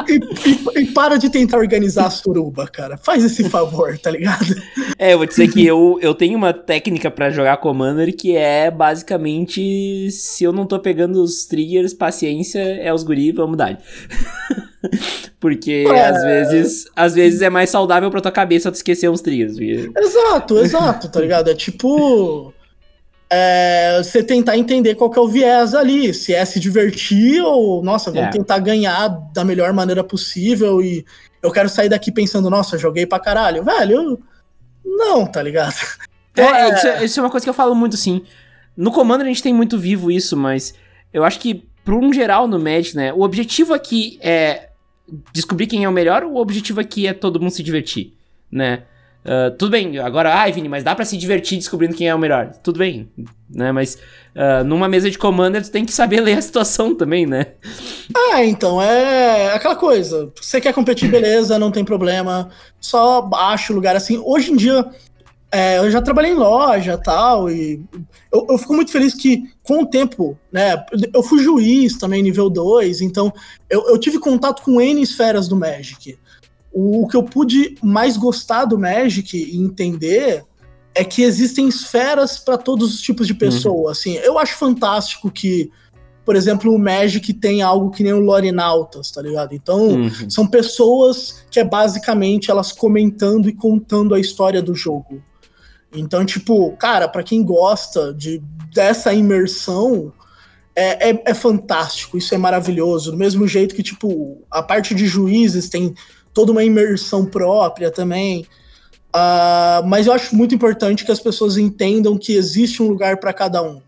[0.09, 2.97] e, e, para de tentar organizar a suruba, cara.
[2.97, 4.55] Faz esse favor, tá ligado?
[4.97, 8.69] É, eu vou dizer que eu, eu tenho uma técnica para jogar Commander que é
[8.69, 13.79] basicamente: se eu não tô pegando os triggers, paciência, é os guri, vamos dar.
[15.39, 16.05] Porque é...
[16.05, 19.57] às vezes às vezes é mais saudável pra tua cabeça tu esquecer uns trios.
[19.59, 21.49] Exato, exato, tá ligado?
[21.49, 22.53] É tipo.
[23.31, 27.83] É, você tentar entender qual que é o viés ali, se é se divertir ou,
[27.83, 28.31] nossa, vamos é.
[28.31, 31.05] tentar ganhar da melhor maneira possível e
[31.41, 33.63] eu quero sair daqui pensando, nossa, joguei pra caralho.
[33.63, 34.19] Velho,
[34.83, 35.75] não, tá ligado?
[36.35, 38.21] É, então, é, isso, é, isso, é uma coisa que eu falo muito assim.
[38.77, 40.73] No Commander a gente tem muito vivo isso, mas
[41.11, 44.69] eu acho que, por um geral no Magic, né, o objetivo aqui é
[45.33, 48.13] descobrir quem é o melhor, o objetivo aqui é todo mundo se divertir,
[48.49, 48.83] né?
[49.29, 52.17] Uh, tudo bem, agora, ai, Vini, mas dá para se divertir descobrindo quem é o
[52.17, 52.51] melhor.
[52.63, 53.07] Tudo bem,
[53.47, 53.71] né?
[53.71, 53.93] Mas
[54.35, 57.45] uh, numa mesa de commander, tu tem que saber ler a situação também, né?
[58.31, 60.33] Ah, então, é aquela coisa.
[60.41, 62.49] Você quer competir, beleza, não tem problema.
[62.79, 64.19] Só acha o lugar assim.
[64.25, 64.83] Hoje em dia,
[65.51, 67.83] É, eu já trabalhei em loja tal, e
[68.31, 70.85] eu, eu, fico muito feliz que, com o tempo, né?
[71.11, 73.33] Eu fui juiz também, nível 2, então
[73.67, 76.19] eu, eu tive contato com N esferas do Magic.
[76.71, 80.43] O, o que eu pude mais gostar do Magic e entender
[80.93, 83.39] é que existem esferas para todos os tipos de uhum.
[83.39, 83.85] pessoa.
[83.85, 83.89] Uhum.
[83.89, 85.71] Assim, eu acho fantástico que,
[86.25, 89.53] por exemplo, o Magic tem algo que nem o Lorinautas, tá ligado?
[89.53, 90.29] Então, uhum.
[90.29, 95.23] são pessoas que é basicamente elas comentando e contando a história do jogo.
[95.93, 98.41] Então, tipo, cara, para quem gosta de,
[98.73, 100.13] dessa imersão,
[100.75, 103.11] é, é, é, fantástico, isso é maravilhoso.
[103.11, 105.93] Do mesmo jeito que, tipo, a parte de juízes tem
[106.33, 108.45] toda uma imersão própria também.
[109.09, 113.33] Uh, mas eu acho muito importante que as pessoas entendam que existe um lugar para
[113.33, 113.81] cada um.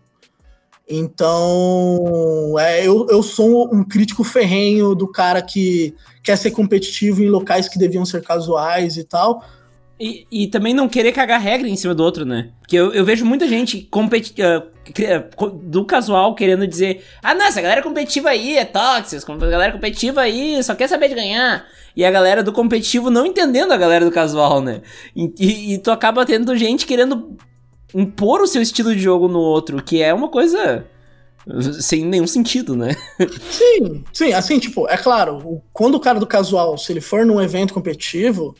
[0.88, 7.28] Então, é, eu, eu sou um crítico ferrenho do cara que quer ser competitivo em
[7.28, 9.44] locais que deviam ser casuais e tal,
[9.98, 12.50] e, e, também não querer cagar regra em cima do outro, né?
[12.60, 17.60] Porque eu, eu vejo muita gente competi uh, do casual querendo dizer: ah, não, essa
[17.60, 21.64] galera competitiva aí é tóxica, a galera competitiva aí só quer saber de ganhar.
[21.94, 24.80] E a galera do competitivo não entendendo a galera do casual, né?
[25.14, 27.36] E, e, e tu acaba tendo gente querendo
[27.94, 30.86] impor o seu estilo de jogo no outro, que é uma coisa
[31.80, 32.96] sem nenhum sentido, né?
[33.50, 37.40] Sim, sim, assim, tipo, é claro, quando o cara do casual, se ele for num
[37.40, 38.54] evento competitivo,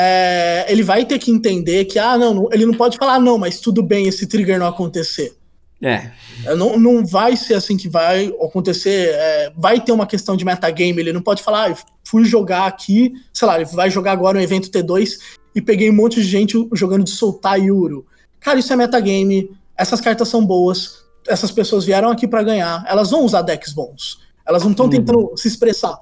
[0.00, 3.58] é, ele vai ter que entender que, ah, não, ele não pode falar, não, mas
[3.58, 5.36] tudo bem esse trigger não acontecer.
[5.82, 6.10] É.
[6.44, 6.54] é.
[6.54, 9.10] Não, não vai ser assim que vai acontecer.
[9.12, 11.00] É, vai ter uma questão de metagame.
[11.00, 14.44] Ele não pode falar, ah, fui jogar aqui, sei lá, ele vai jogar agora no
[14.44, 15.18] evento T2
[15.54, 18.06] e peguei um monte de gente jogando de soltar Yuro.
[18.38, 19.50] Cara, isso é metagame.
[19.76, 21.04] Essas cartas são boas.
[21.26, 22.84] Essas pessoas vieram aqui para ganhar.
[22.88, 24.20] Elas vão usar decks bons.
[24.46, 24.90] Elas não estão uhum.
[24.90, 25.98] tentando se expressar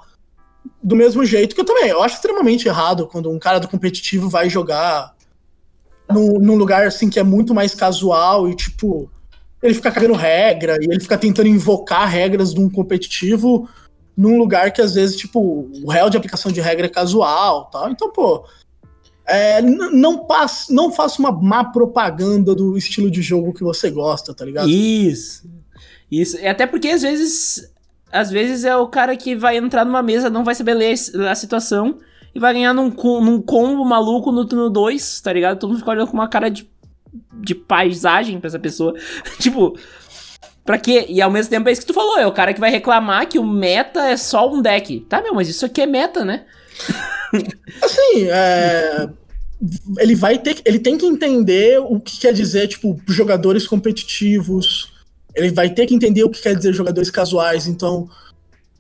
[0.83, 1.89] do mesmo jeito que eu também.
[1.89, 5.15] Eu acho extremamente errado quando um cara do competitivo vai jogar
[6.11, 9.11] num, num lugar assim que é muito mais casual e tipo.
[9.63, 13.69] Ele fica cagando regra e ele fica tentando invocar regras de um competitivo
[14.17, 17.91] num lugar que às vezes, tipo, o réu de aplicação de regra é casual tal.
[17.91, 18.47] Então, pô,
[19.27, 24.33] é, não, passe, não faça uma má propaganda do estilo de jogo que você gosta,
[24.33, 24.69] tá ligado?
[24.69, 25.51] Isso.
[26.11, 26.39] Isso.
[26.39, 27.73] E até porque às vezes
[28.17, 30.95] às vezes é o cara que vai entrar numa mesa, não vai saber ler
[31.29, 31.99] a situação
[32.35, 35.59] e vai ganhar num, num combo maluco no turno 2, tá ligado?
[35.59, 36.69] Todo mundo fica olhando com uma cara de,
[37.33, 38.95] de paisagem pra essa pessoa.
[39.41, 39.79] tipo,
[40.65, 41.07] pra quê?
[41.09, 43.29] E ao mesmo tempo é isso que tu falou, é o cara que vai reclamar
[43.29, 45.01] que o meta é só um deck.
[45.09, 46.45] Tá, meu, mas isso aqui é meta, né?
[47.83, 49.09] assim, é
[49.99, 54.93] ele vai ter ele tem que entender o que quer dizer tipo jogadores competitivos
[55.37, 57.67] ele vai ter que entender o que quer dizer jogadores casuais.
[57.67, 58.09] Então,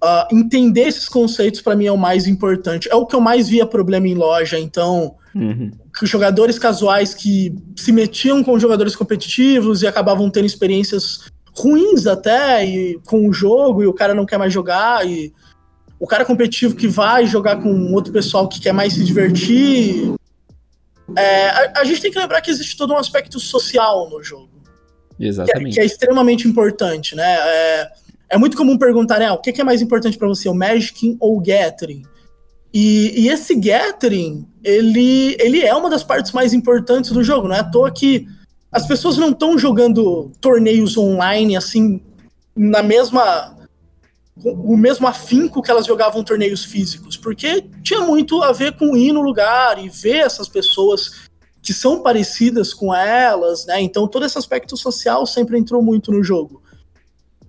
[0.02, 2.88] uh, entender esses conceitos para mim é o mais importante.
[2.90, 4.58] É o que eu mais via problema em loja.
[4.58, 5.70] Então, uhum.
[6.02, 11.20] jogadores casuais que se metiam com jogadores competitivos e acabavam tendo experiências
[11.54, 15.32] ruins até e, com o jogo e o cara não quer mais jogar e
[15.98, 20.14] o cara competitivo que vai jogar com outro pessoal que quer mais se divertir.
[21.16, 24.55] É, a, a gente tem que lembrar que existe todo um aspecto social no jogo.
[25.18, 25.74] Exatamente.
[25.74, 27.36] Que é, que é extremamente importante, né?
[27.38, 27.92] É,
[28.30, 31.36] é muito comum perguntar, né, o que, é mais importante para você, o Magic ou
[31.36, 32.02] o Gathering?
[32.74, 37.56] E, e, esse Gathering, ele, ele é uma das partes mais importantes do jogo, não
[37.56, 38.26] é à toa que
[38.70, 42.02] as pessoas não estão jogando torneios online assim
[42.54, 43.56] na mesma
[44.44, 49.10] o mesmo afinco que elas jogavam torneios físicos, porque tinha muito a ver com ir
[49.10, 51.26] no lugar e ver essas pessoas
[51.66, 53.82] que são parecidas com elas, né?
[53.82, 56.62] Então todo esse aspecto social sempre entrou muito no jogo.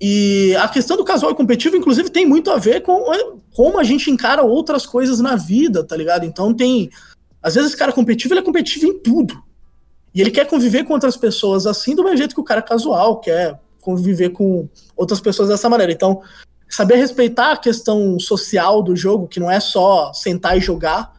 [0.01, 3.19] E a questão do casual e competitivo, inclusive, tem muito a ver com é,
[3.56, 6.25] como a gente encara outras coisas na vida, tá ligado?
[6.25, 6.89] Então tem.
[7.43, 9.39] Às vezes esse cara competitivo, ele é competitivo em tudo.
[10.15, 13.19] E ele quer conviver com outras pessoas assim, do mesmo jeito que o cara casual
[13.19, 15.93] quer conviver com outras pessoas dessa maneira.
[15.93, 16.23] Então,
[16.67, 21.16] saber respeitar a questão social do jogo, que não é só sentar e jogar,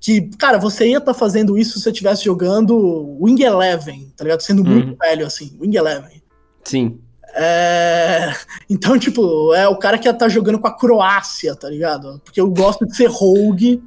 [0.00, 4.24] que, cara, você ia estar tá fazendo isso se você estivesse jogando Wing Eleven, tá
[4.24, 4.40] ligado?
[4.40, 4.96] Sendo muito uhum.
[5.00, 6.22] velho, assim, Wing Eleven.
[6.64, 7.00] Sim.
[7.34, 8.32] É...
[8.70, 12.20] Então, tipo, é o cara que ia estar tá jogando com a Croácia, tá ligado?
[12.24, 13.82] Porque eu gosto de ser rogue.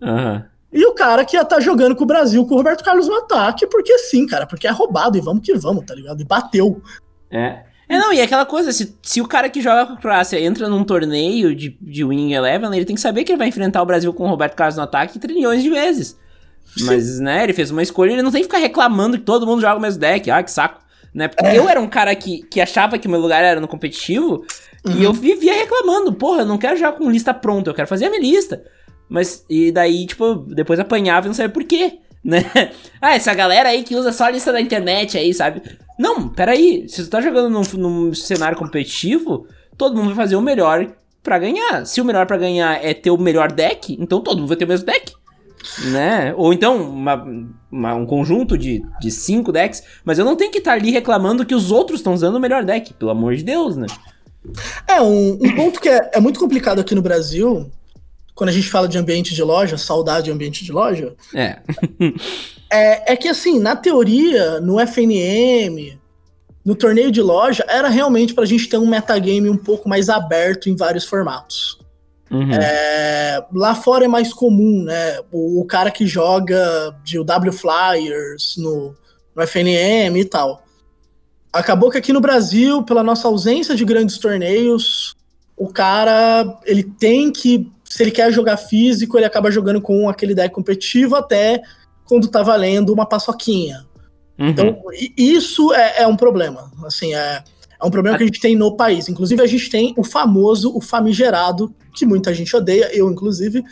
[0.00, 0.42] Uhum.
[0.72, 3.06] E o cara que ia estar tá jogando com o Brasil, com o Roberto Carlos
[3.06, 6.20] no ataque, porque sim, cara, porque é roubado e vamos que vamos, tá ligado?
[6.20, 6.82] E bateu.
[7.30, 7.64] É.
[7.88, 10.40] É, não, e é aquela coisa, se, se o cara que joga com a Croácia
[10.40, 13.82] entra num torneio de, de Winning Eleven, ele tem que saber que ele vai enfrentar
[13.82, 16.18] o Brasil com o Roberto Carlos no ataque trilhões de vezes.
[16.76, 16.86] Sim.
[16.86, 19.60] Mas, né, ele fez uma escolha, ele não tem que ficar reclamando que todo mundo
[19.60, 20.82] joga o mesmo deck, ah, que saco.
[21.12, 21.28] Né?
[21.28, 21.58] Porque é.
[21.58, 24.44] eu era um cara que, que achava que o meu lugar era no competitivo,
[24.84, 24.96] uhum.
[24.96, 28.06] e eu vivia reclamando, porra, eu não quero jogar com lista pronta, eu quero fazer
[28.06, 28.64] a minha lista.
[29.08, 31.98] Mas, e daí, tipo, depois apanhava e não sabia por quê.
[32.24, 32.72] Né?
[33.00, 35.60] Ah, essa galera aí que usa só a lista da internet aí, sabe?
[35.98, 40.40] Não, peraí, se tu tá jogando num, num cenário competitivo, todo mundo vai fazer o
[40.40, 40.90] melhor
[41.22, 41.84] para ganhar.
[41.86, 44.64] Se o melhor para ganhar é ter o melhor deck, então todo mundo vai ter
[44.64, 45.12] o mesmo deck.
[45.90, 46.34] Né?
[46.36, 47.24] Ou então uma,
[47.70, 50.90] uma, um conjunto de, de cinco decks, mas eu não tenho que estar tá ali
[50.90, 53.86] reclamando que os outros estão usando o melhor deck, pelo amor de Deus, né?
[54.86, 57.70] É, um, um ponto que é, é muito complicado aqui no Brasil,
[58.34, 61.14] quando a gente fala de ambiente de loja, saudade de ambiente de loja.
[61.34, 61.58] É.
[62.70, 65.98] é, é que assim, na teoria, no FNM,
[66.64, 70.68] no torneio de loja, era realmente pra gente ter um metagame um pouco mais aberto
[70.68, 71.78] em vários formatos.
[72.30, 72.52] Uhum.
[72.52, 75.20] É, lá fora é mais comum, né?
[75.30, 78.94] O, o, cara que joga de W Flyers no,
[79.36, 80.64] no FNM e tal.
[81.52, 85.14] Acabou que aqui no Brasil, pela nossa ausência de grandes torneios,
[85.56, 90.34] o cara ele tem que, se ele quer jogar físico, ele acaba jogando com aquele
[90.34, 91.62] deck competitivo até
[92.04, 93.86] quando tá valendo uma paçoquinha.
[94.36, 94.48] Uhum.
[94.48, 94.82] Então,
[95.16, 96.72] isso é, é, um problema.
[96.84, 97.44] Assim, é,
[97.80, 99.08] é um problema que a gente tem no país.
[99.08, 103.62] Inclusive, a gente tem o famoso, o famigerado, que muita gente odeia, eu inclusive,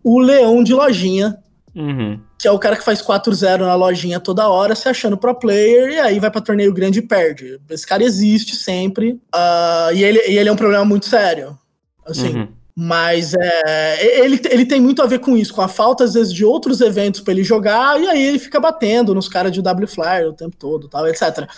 [0.00, 1.36] o leão de lojinha,
[1.74, 2.18] Uhum.
[2.38, 5.90] Que é o cara que faz 4-0 na lojinha toda hora, se achando pro player,
[5.90, 7.60] e aí vai pra torneio grande e perde.
[7.68, 9.20] Esse cara existe sempre.
[9.34, 11.58] Uh, e, ele, e ele é um problema muito sério.
[12.06, 12.34] Assim.
[12.34, 12.55] Uhum.
[12.78, 16.30] Mas é, ele, ele tem muito a ver com isso, com a falta, às vezes,
[16.30, 19.88] de outros eventos para ele jogar, e aí ele fica batendo nos caras de W
[19.88, 21.48] Flyer o tempo todo, tal, etc.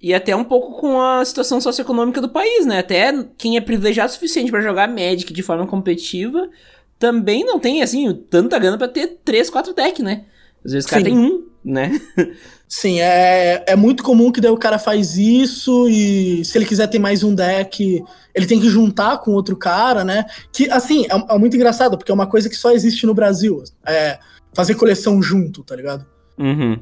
[0.00, 2.78] E até um pouco com a situação socioeconômica do país, né?
[2.78, 6.48] Até quem é privilegiado o suficiente para jogar Magic de forma competitiva
[7.00, 10.24] também não tem, assim, tanta grana para ter 3, 4 decks, né?
[10.64, 11.10] Às vezes o cara Sim.
[11.10, 12.00] tem um, né?
[12.68, 16.86] Sim, é, é muito comum que daí o cara faz isso e se ele quiser
[16.86, 18.04] ter mais um deck,
[18.34, 20.26] ele tem que juntar com outro cara, né?
[20.52, 23.62] Que, assim, é, é muito engraçado, porque é uma coisa que só existe no Brasil.
[23.86, 24.18] É
[24.52, 26.04] fazer coleção junto, tá ligado?
[26.38, 26.78] Uhum.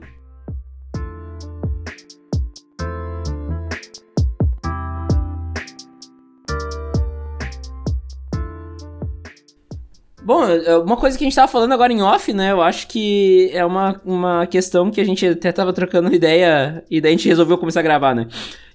[10.26, 12.50] Bom, é, uma coisa que a gente tava falando agora em off, né?
[12.50, 17.00] Eu acho que é uma, uma questão que a gente até tava trocando ideia e
[17.00, 18.26] daí a gente resolveu começar a gravar, né?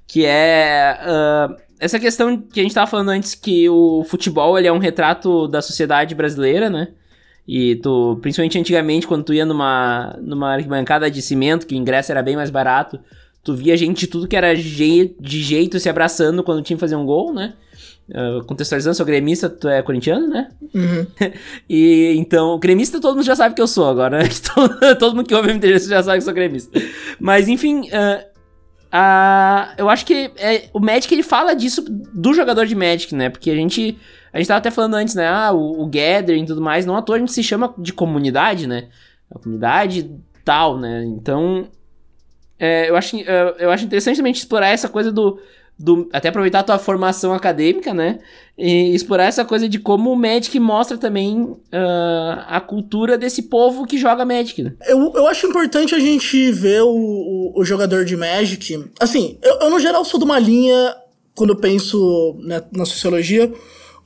[0.07, 4.69] Que é uh, essa questão que a gente tava falando antes que o futebol ele
[4.69, 6.87] é um retrato da sociedade brasileira, né?
[7.45, 12.13] E tu, principalmente antigamente, quando tu ia numa, numa arquibancada de cimento, que o ingresso
[12.13, 12.97] era bem mais barato,
[13.43, 16.81] tu via gente de tudo que era je de jeito se abraçando quando tinha que
[16.81, 17.55] fazer um gol, né?
[18.11, 20.49] Uh, contextualizando, sou gremista, tu é corintiano, né?
[20.75, 21.07] Uhum.
[21.69, 24.29] e então, gremista todo mundo já sabe que eu sou agora, né?
[24.53, 26.77] todo, todo mundo que ouve MTG já sabe que eu sou gremista.
[27.17, 28.21] Mas enfim, uh,
[28.91, 33.29] uh, eu acho que é, o Magic ele fala disso do jogador de Magic, né?
[33.29, 33.97] Porque a gente.
[34.33, 35.27] A gente tava até falando antes, né?
[35.27, 36.85] Ah, o, o Gathering e tudo mais.
[36.85, 38.89] Não à toa a gente se chama de comunidade, né?
[39.33, 40.11] A comunidade
[40.43, 41.05] tal, né?
[41.05, 41.69] Então.
[42.59, 43.17] É, eu, acho,
[43.57, 45.39] eu acho interessante também explorar essa coisa do
[45.81, 48.19] do, até aproveitar a tua formação acadêmica, né?
[48.57, 51.57] E explorar essa coisa de como o Magic mostra também uh,
[52.47, 54.61] a cultura desse povo que joga Magic.
[54.61, 54.73] Né?
[54.87, 58.85] Eu, eu acho importante a gente ver o, o, o jogador de Magic.
[58.99, 60.95] Assim, eu, eu, no geral sou de uma linha,
[61.33, 63.51] quando eu penso né, na sociologia,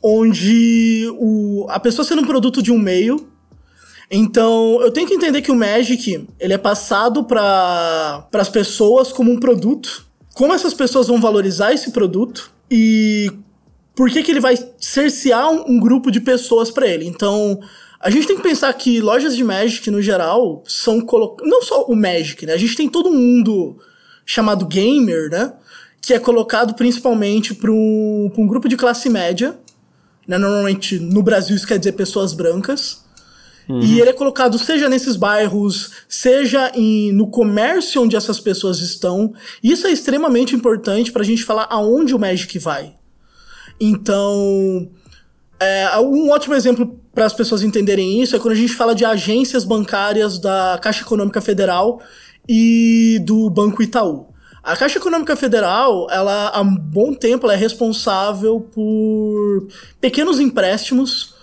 [0.01, 3.27] onde o, a pessoa sendo um produto de um meio.
[4.09, 9.31] Então, eu tenho que entender que o Magic ele é passado para as pessoas como
[9.31, 10.04] um produto
[10.35, 13.31] como essas pessoas vão valorizar esse produto e
[13.95, 17.07] por que, que ele vai cercear um, um grupo de pessoas para ele.
[17.07, 17.57] Então,
[18.01, 21.49] a gente tem que pensar que lojas de Magic, no geral, são colocadas.
[21.49, 22.51] Não só o Magic, né?
[22.51, 23.77] A gente tem todo mundo
[24.25, 25.53] chamado gamer, né?
[26.01, 29.57] Que é colocado principalmente para um, um grupo de classe média.
[30.27, 30.37] Né?
[30.37, 33.04] Normalmente no Brasil isso quer dizer pessoas brancas.
[33.67, 33.81] Uhum.
[33.81, 39.33] E ele é colocado seja nesses bairros, seja em, no comércio onde essas pessoas estão.
[39.63, 42.93] Isso é extremamente importante para a gente falar aonde o Magic vai.
[43.79, 44.89] Então,
[45.59, 49.05] é, um ótimo exemplo para as pessoas entenderem isso é quando a gente fala de
[49.05, 52.01] agências bancárias da Caixa Econômica Federal
[52.47, 54.27] e do Banco Itaú.
[54.61, 59.67] A Caixa Econômica Federal, ela há um bom tempo ela é responsável por
[60.01, 61.34] pequenos empréstimos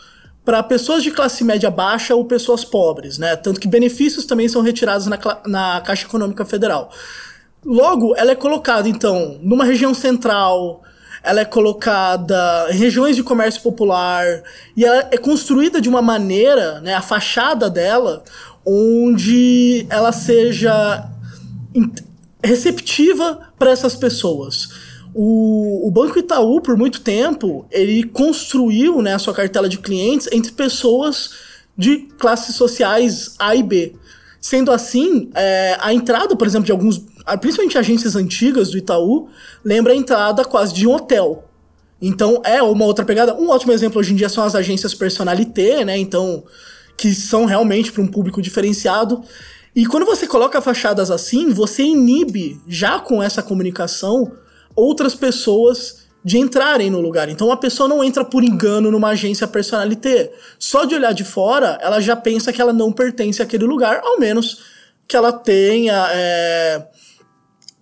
[0.44, 3.36] para pessoas de classe média baixa ou pessoas pobres, né?
[3.36, 6.90] Tanto que benefícios também são retirados na, na Caixa Econômica Federal.
[7.64, 10.82] Logo, ela é colocada, então, numa região central,
[11.22, 14.42] ela é colocada em regiões de comércio popular,
[14.76, 18.24] e ela é construída de uma maneira, né, a fachada dela,
[18.66, 21.08] onde ela seja
[22.42, 24.68] receptiva para essas pessoas.
[25.14, 30.28] O, o, Banco Itaú, por muito tempo, ele construiu né, a sua cartela de clientes
[30.32, 31.30] entre pessoas
[31.76, 33.94] de classes sociais A e B.
[34.40, 37.04] Sendo assim, é, a entrada, por exemplo, de alguns,
[37.40, 39.28] principalmente agências antigas do Itaú,
[39.64, 41.48] lembra a entrada quase de um hotel.
[42.00, 43.34] Então, é uma outra pegada.
[43.34, 45.96] Um ótimo exemplo hoje em dia são as agências personalité, né?
[45.96, 46.42] Então,
[46.96, 49.22] que são realmente para um público diferenciado.
[49.74, 54.32] E quando você coloca fachadas assim, você inibe, já com essa comunicação,
[54.74, 57.28] outras pessoas de entrarem no lugar.
[57.28, 60.32] Então a pessoa não entra por engano numa agência personalité.
[60.58, 64.18] Só de olhar de fora, ela já pensa que ela não pertence àquele lugar, ao
[64.18, 64.62] menos
[65.06, 66.08] que ela tenha.
[66.12, 66.86] É,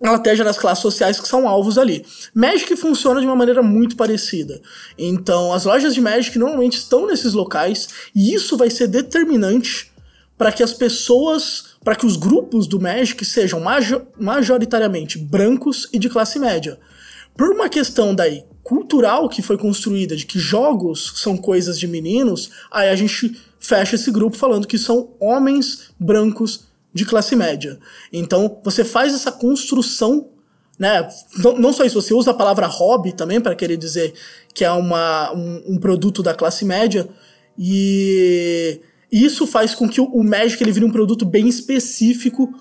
[0.01, 2.03] ela esteja nas classes sociais que são alvos ali.
[2.33, 4.59] Magic funciona de uma maneira muito parecida.
[4.97, 9.91] Então, as lojas de Magic normalmente estão nesses locais e isso vai ser determinante
[10.35, 15.99] para que as pessoas, para que os grupos do Magic sejam major, majoritariamente brancos e
[15.99, 16.79] de classe média.
[17.35, 22.51] Por uma questão daí cultural que foi construída de que jogos são coisas de meninos,
[22.69, 27.79] aí a gente fecha esse grupo falando que são homens brancos de classe média.
[28.11, 30.29] Então, você faz essa construção,
[30.77, 31.07] né?
[31.37, 34.13] Não, não só isso, você usa a palavra hobby também para querer dizer
[34.53, 37.07] que é uma, um, um, produto da classe média
[37.57, 38.81] e
[39.11, 42.53] isso faz com que o, Magic ele vire um produto bem específico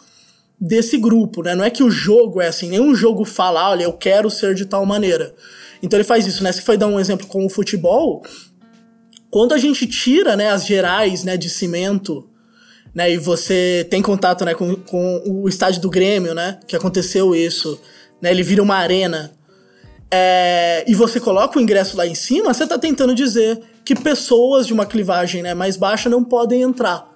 [0.61, 1.55] desse grupo, né?
[1.55, 4.67] Não é que o jogo é assim, nenhum jogo fala, olha, eu quero ser de
[4.67, 5.35] tal maneira.
[5.83, 6.53] Então ele faz isso, né?
[6.53, 8.23] Se foi dar um exemplo com o futebol,
[9.31, 12.29] quando a gente tira, né, as gerais, né, de cimento,
[12.93, 17.35] né, e você tem contato, né, com, com o estádio do Grêmio, né, que aconteceu
[17.35, 17.81] isso,
[18.21, 19.33] né, ele vira uma arena,
[20.11, 24.67] é, e você coloca o ingresso lá em cima, você está tentando dizer que pessoas
[24.67, 27.09] de uma clivagem, né, mais baixa não podem entrar.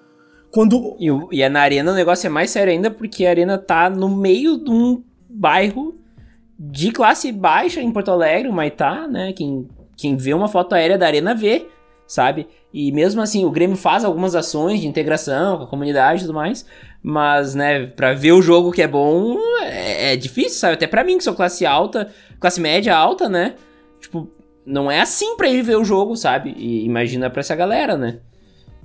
[0.50, 0.96] Quando...
[0.98, 3.90] E, e é na arena o negócio é mais sério ainda porque a arena tá
[3.90, 5.98] no meio de um bairro
[6.58, 9.32] de classe baixa em Porto Alegre, o Maitá, né?
[9.32, 11.66] Quem, quem vê uma foto aérea da arena vê,
[12.06, 12.46] sabe?
[12.72, 16.34] E mesmo assim, o Grêmio faz algumas ações de integração com a comunidade e tudo
[16.34, 16.64] mais,
[17.02, 20.74] mas, né, pra ver o jogo que é bom é, é difícil, sabe?
[20.74, 22.10] Até pra mim, que sou classe alta,
[22.40, 23.54] classe média alta, né?
[24.00, 24.28] Tipo,
[24.66, 26.54] não é assim pra ir ver o jogo, sabe?
[26.56, 28.18] E imagina pra essa galera, né?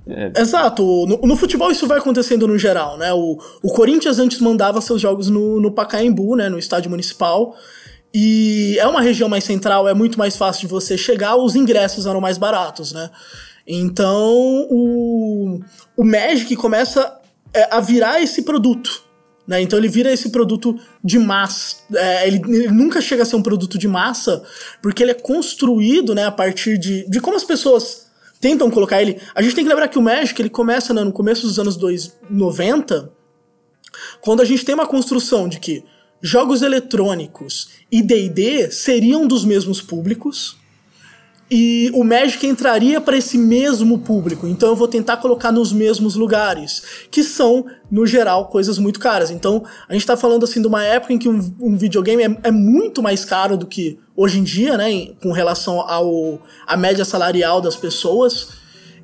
[0.06, 0.40] É.
[0.40, 0.82] Exato.
[1.06, 3.12] No, no, futebol isso vai acontecendo no geral, né?
[3.12, 6.48] O, o Corinthians antes mandava seus jogos no, no Pacaembu, né?
[6.48, 7.54] No estádio municipal.
[8.12, 12.06] E é uma região mais central, é muito mais fácil de você chegar, os ingressos
[12.06, 13.08] eram mais baratos, né?
[13.64, 15.60] Então o,
[15.96, 17.20] o Magic começa
[17.54, 19.04] é, a virar esse produto.
[19.50, 19.60] Né?
[19.62, 21.78] Então ele vira esse produto de massa.
[21.92, 24.44] É, ele, ele, nunca chega a ser um produto de massa,
[24.80, 28.06] porque ele é construído né, a partir de, de como as pessoas
[28.40, 29.20] tentam colocar ele.
[29.34, 31.76] A gente tem que lembrar que o Magic ele começa né, no começo dos anos
[32.30, 33.10] 90,
[34.20, 35.82] quando a gente tem uma construção de que
[36.22, 40.59] jogos eletrônicos e D&D seriam dos mesmos públicos
[41.50, 44.46] e o Magic entraria para esse mesmo público.
[44.46, 49.30] Então eu vou tentar colocar nos mesmos lugares, que são, no geral, coisas muito caras.
[49.30, 52.38] Então a gente está falando assim de uma época em que um, um videogame é,
[52.44, 56.76] é, muito mais caro do que hoje em dia, né, em, com relação ao a
[56.76, 58.50] média salarial das pessoas.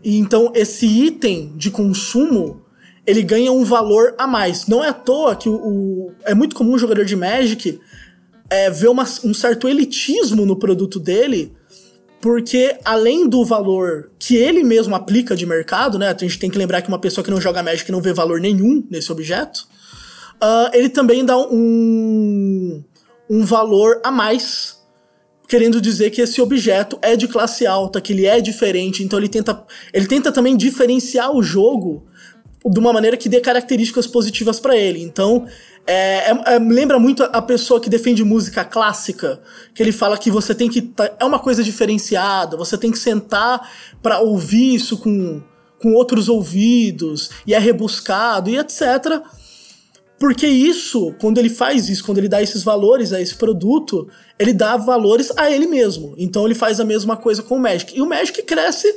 [0.04, 2.62] E então esse item de consumo
[3.04, 4.68] ele ganha um valor a mais.
[4.68, 7.80] Não é à toa que o, o é muito comum um jogador de Magic
[8.48, 11.56] é, ver uma, um certo elitismo no produto dele
[12.20, 16.08] porque além do valor que ele mesmo aplica de mercado, né?
[16.08, 18.40] A gente tem que lembrar que uma pessoa que não joga Magic não vê valor
[18.40, 19.66] nenhum nesse objeto.
[20.36, 22.82] Uh, ele também dá um,
[23.28, 24.76] um valor a mais,
[25.48, 29.28] querendo dizer que esse objeto é de classe alta, que ele é diferente, então ele
[29.28, 32.06] tenta, ele tenta também diferenciar o jogo
[32.64, 35.00] de uma maneira que dê características positivas para ele.
[35.00, 35.46] Então,
[35.86, 39.40] é, é, é, lembra muito a pessoa que defende música clássica,
[39.72, 40.82] que ele fala que você tem que.
[40.82, 43.70] Tá, é uma coisa diferenciada, você tem que sentar
[44.02, 45.40] para ouvir isso com,
[45.80, 49.22] com outros ouvidos, e é rebuscado, e etc.
[50.18, 54.08] Porque isso, quando ele faz isso, quando ele dá esses valores a esse produto,
[54.38, 56.14] ele dá valores a ele mesmo.
[56.18, 57.96] Então ele faz a mesma coisa com o Magic.
[57.96, 58.92] E o Magic cresce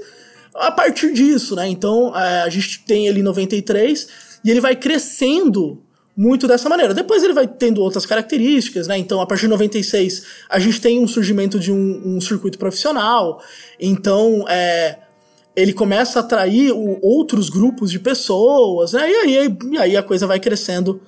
[0.56, 1.68] a partir disso, né?
[1.68, 4.08] Então é, a gente tem ele em 93
[4.44, 5.84] e ele vai crescendo
[6.20, 6.94] muito dessa maneira.
[6.94, 8.98] Depois ele vai tendo outras características, né?
[8.98, 13.42] Então, a partir de 96, a gente tem um surgimento de um, um circuito profissional.
[13.80, 14.98] Então, é,
[15.56, 19.10] ele começa a atrair o, outros grupos de pessoas, né?
[19.10, 21.02] E aí, e aí a coisa vai crescendo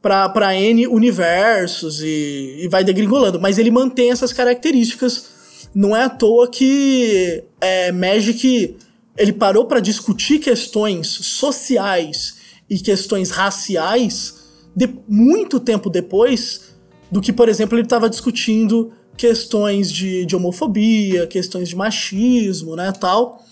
[0.00, 3.38] para N universos e, e vai degringolando.
[3.38, 5.68] Mas ele mantém essas características.
[5.74, 8.78] Não é à toa que é, Magic
[9.14, 12.38] ele parou para discutir questões sociais
[12.70, 14.37] e questões raciais
[14.74, 16.76] de, muito tempo depois
[17.10, 22.92] do que, por exemplo, ele estava discutindo questões de, de, homofobia, questões de machismo, né,
[22.92, 23.44] tal,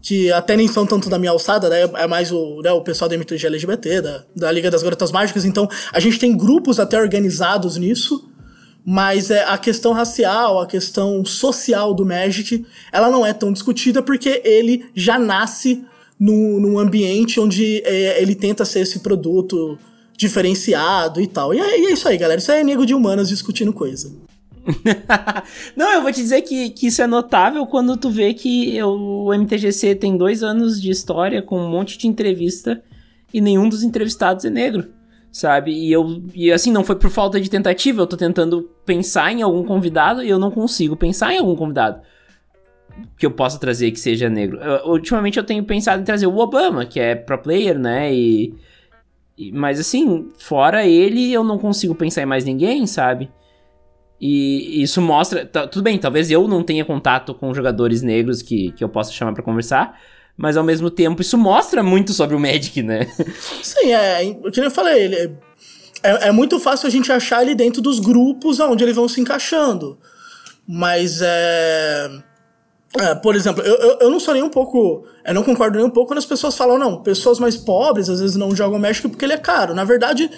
[0.00, 1.80] que até nem são tanto da minha alçada, né?
[1.96, 5.44] É mais o, né, o pessoal da MTG LGBT, da, da Liga das Garotas Mágicas.
[5.44, 8.28] Então, a gente tem grupos até organizados nisso,
[8.84, 14.02] mas é, a questão racial, a questão social do Magic, ela não é tão discutida
[14.02, 15.82] porque ele já nasce
[16.20, 19.78] num, num ambiente onde é, ele tenta ser esse produto
[20.16, 21.54] diferenciado e tal.
[21.54, 22.38] E é, e é, isso aí, galera.
[22.38, 24.12] Isso aí é nego de humanas discutindo coisa.
[25.76, 29.32] Não, eu vou te dizer que, que isso é notável quando tu vê que o
[29.34, 32.82] MTGC tem dois anos de história com um monte de entrevista
[33.32, 34.88] e nenhum dos entrevistados é negro,
[35.30, 35.72] sabe?
[35.72, 39.42] E eu e assim não foi por falta de tentativa, eu tô tentando pensar em
[39.42, 42.00] algum convidado e eu não consigo pensar em algum convidado
[43.18, 44.58] que eu possa trazer que seja negro.
[44.58, 48.14] Eu, ultimamente eu tenho pensado em trazer o Obama, que é pro player, né?
[48.14, 48.54] E
[49.52, 53.30] mas assim, fora ele, eu não consigo pensar em mais ninguém, sabe?
[54.20, 55.44] E isso mostra.
[55.44, 59.32] Tudo bem, talvez eu não tenha contato com jogadores negros que, que eu possa chamar
[59.32, 60.00] para conversar,
[60.36, 63.06] mas ao mesmo tempo isso mostra muito sobre o Magic, né?
[63.62, 64.22] Sim, é.
[64.44, 65.30] O que eu falei, ele é,
[66.02, 69.20] é, é, muito fácil a gente achar ele dentro dos grupos onde eles vão se
[69.20, 69.98] encaixando.
[70.66, 72.10] Mas é.
[73.00, 75.04] É por exemplo, eu, eu, eu, não sou nem um pouco.
[75.24, 78.20] Eu não concordo nem um pouco quando as pessoas falam, não, pessoas mais pobres às
[78.20, 79.74] vezes não jogam Magic porque ele é caro.
[79.74, 80.30] Na verdade,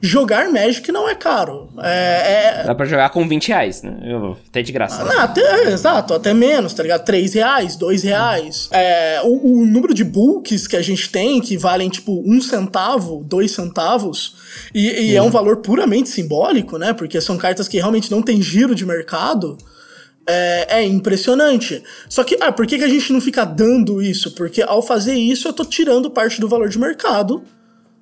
[0.00, 1.68] jogar Magic não é caro.
[1.78, 2.64] É, é...
[2.64, 3.96] Dá pra jogar com 20 reais, né?
[4.48, 5.02] Até de graça.
[5.02, 7.04] Ah, até, é, exato, até menos, tá ligado?
[7.04, 8.68] 3 reais, 2 reais.
[8.72, 13.22] É, o, o, número de books que a gente tem, que valem tipo um centavo,
[13.24, 14.36] dois centavos,
[14.74, 16.92] e, e é um valor puramente simbólico, né?
[16.92, 19.56] Porque são cartas que realmente não tem giro de mercado.
[20.32, 21.82] É, é, impressionante.
[22.08, 24.32] Só que, ah, por que, que a gente não fica dando isso?
[24.32, 27.42] Porque ao fazer isso eu tô tirando parte do valor de mercado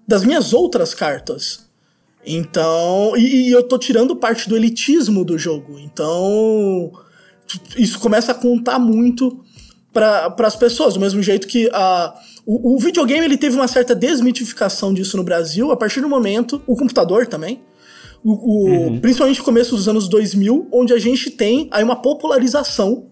[0.07, 1.67] das minhas outras cartas.
[2.27, 5.79] Então, e, e, eu tô tirando parte do elitismo do jogo.
[5.79, 6.93] Então,
[7.77, 9.43] isso começa a contar muito
[9.93, 12.15] para as pessoas, do mesmo jeito que a,
[12.45, 16.63] o, o, videogame ele teve uma certa desmitificação disso no Brasil a partir do momento,
[16.67, 17.63] o computador também,
[18.25, 19.01] o, o uhum.
[19.01, 23.07] principalmente no começo dos anos 2000, onde a gente tem aí uma popularização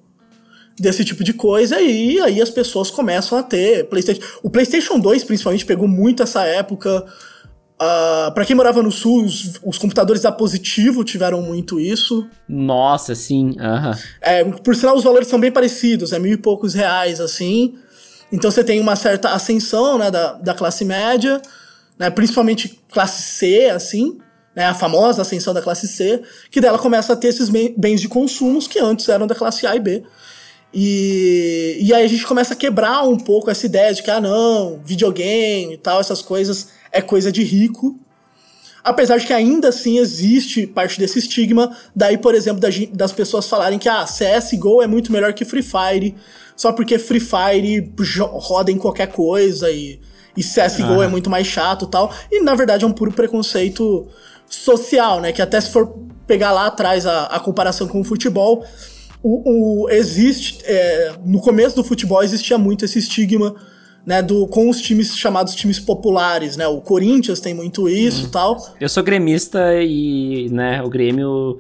[0.79, 4.23] desse tipo de coisa e aí as pessoas começam a ter PlayStation.
[4.43, 7.07] O PlayStation 2 principalmente pegou muito essa época
[7.79, 7.85] Uh,
[8.29, 12.27] ah, para quem morava no sul, os, os, computadores da Positivo tiveram muito isso.
[12.49, 13.55] Nossa, sim.
[14.23, 17.75] É, por sinal, os valores são bem parecidos, é mil e poucos reais, assim.
[18.33, 21.41] Então você tem uma certa ascensão né, da, da classe média,
[21.99, 24.17] né, principalmente classe C, assim,
[24.57, 28.09] né, a famosa ascensão da classe C, que dela começa a ter esses bens de
[28.09, 30.03] consumo que antes eram da classe A e B.
[30.73, 34.21] E, e aí a gente começa a quebrar um pouco essa ideia de que, ah,
[34.21, 38.01] não, videogame e tal, essas coisas é coisa de rico.
[38.83, 43.79] Apesar de que ainda assim existe parte desse estigma, daí, por exemplo, das pessoas falarem
[43.79, 46.15] que ah, CSGO é muito melhor que Free Fire,
[46.57, 47.93] só porque Free Fire
[48.33, 50.01] roda em qualquer coisa e,
[50.37, 51.05] e CSGO ah.
[51.05, 52.15] é muito mais chato tal.
[52.31, 54.09] E na verdade é um puro preconceito
[54.49, 55.33] social, né?
[55.33, 55.95] Que até se for
[56.27, 58.65] pegar lá atrás a, a comparação com o futebol,
[59.23, 60.59] o, o existe.
[60.65, 63.55] É, no começo do futebol existia muito esse estigma
[64.07, 66.67] né, do, com os times chamados times populares, né?
[66.69, 68.31] O Corinthians tem muito isso e uhum.
[68.31, 68.75] tal.
[68.81, 71.59] Eu sou gremista e, né, o Grêmio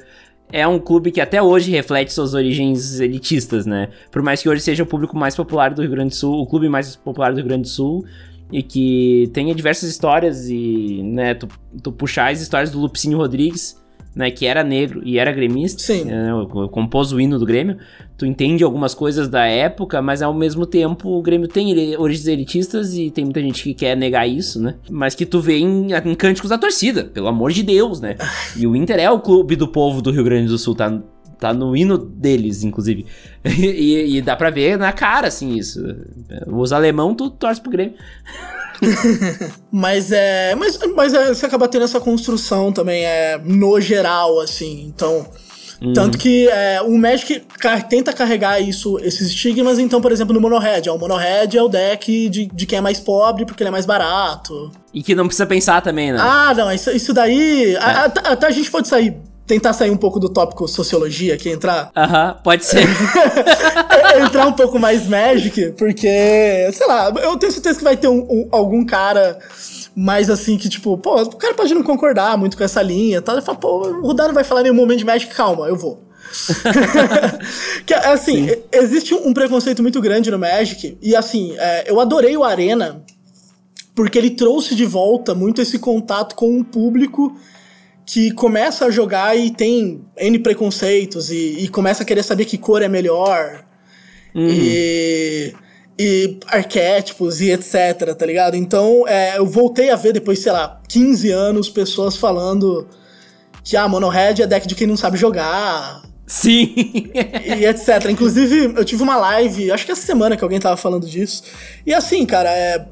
[0.52, 3.88] é um clube que até hoje reflete suas origens elitistas, né?
[4.12, 6.46] Por mais que hoje seja o público mais popular do Rio Grande do Sul, o
[6.46, 8.04] clube mais popular do Rio Grande do Sul,
[8.50, 11.48] e que tenha diversas histórias e, né, tu,
[11.82, 13.76] tu puxar as histórias do Lupicínio Rodrigues,
[14.14, 16.04] né, que era negro e era gremista, Sim.
[16.04, 16.28] Né,
[16.70, 17.76] compôs o hino do Grêmio,
[18.16, 22.96] tu entende algumas coisas da época, mas ao mesmo tempo o Grêmio tem origens elitistas
[22.96, 24.76] e tem muita gente que quer negar isso, né?
[24.90, 28.16] Mas que tu vê em, em cânticos da torcida, pelo amor de Deus, né?
[28.56, 30.98] E o Inter é o clube do povo do Rio Grande do Sul, tá,
[31.38, 33.06] tá no hino deles, inclusive.
[33.44, 35.80] e, e, dá pra ver na cara, assim, isso.
[36.46, 37.94] Os alemão, tu torce pro Grêmio.
[39.70, 40.54] mas é.
[40.54, 44.86] Mas, mas é, você acaba tendo essa construção também, é, no geral, assim.
[44.86, 45.26] Então.
[45.78, 45.92] Uhum.
[45.92, 47.42] Tanto que é, o Magic
[47.90, 50.88] tenta carregar isso, esses estigmas, então, por exemplo, no Monohead.
[50.88, 53.84] O Monohead é o deck de, de quem é mais pobre porque ele é mais
[53.84, 54.70] barato.
[54.94, 56.18] E que não precisa pensar também, né?
[56.18, 57.74] Ah, não, isso, isso daí.
[57.74, 57.78] É.
[57.78, 61.90] Até, até a gente pode sair tentar sair um pouco do tópico sociologia aqui, entrar.
[61.96, 62.82] Aham, uh -huh, pode ser.
[64.26, 66.08] entrar um pouco mais Magic, porque,
[66.72, 69.38] sei lá, eu tenho certeza que vai ter um, um, algum cara
[69.94, 73.36] mais assim que, tipo, pô, o cara pode não concordar muito com essa linha, tal.
[73.36, 76.02] Ele fala, pô, o Rudar não vai falar nenhum momento de Magic, calma, eu vou.
[77.86, 78.56] que, assim, Sim.
[78.72, 83.02] existe um preconceito muito grande no Magic, e assim, é, eu adorei o Arena,
[83.94, 87.34] porque ele trouxe de volta muito esse contato com o público
[88.06, 92.56] que começa a jogar e tem N preconceitos e, e começa a querer saber que
[92.56, 93.64] cor é melhor.
[94.32, 94.48] Uhum.
[94.48, 95.54] E,
[95.98, 98.54] e arquétipos e etc, tá ligado?
[98.54, 102.86] Então, é, eu voltei a ver depois, sei lá, 15 anos, pessoas falando
[103.64, 106.02] que, ah, Monohead é deck de quem não sabe jogar.
[106.26, 106.74] Sim!
[107.14, 108.08] e etc.
[108.08, 111.42] Inclusive, eu tive uma live, acho que essa semana que alguém tava falando disso.
[111.84, 112.86] E assim, cara, é,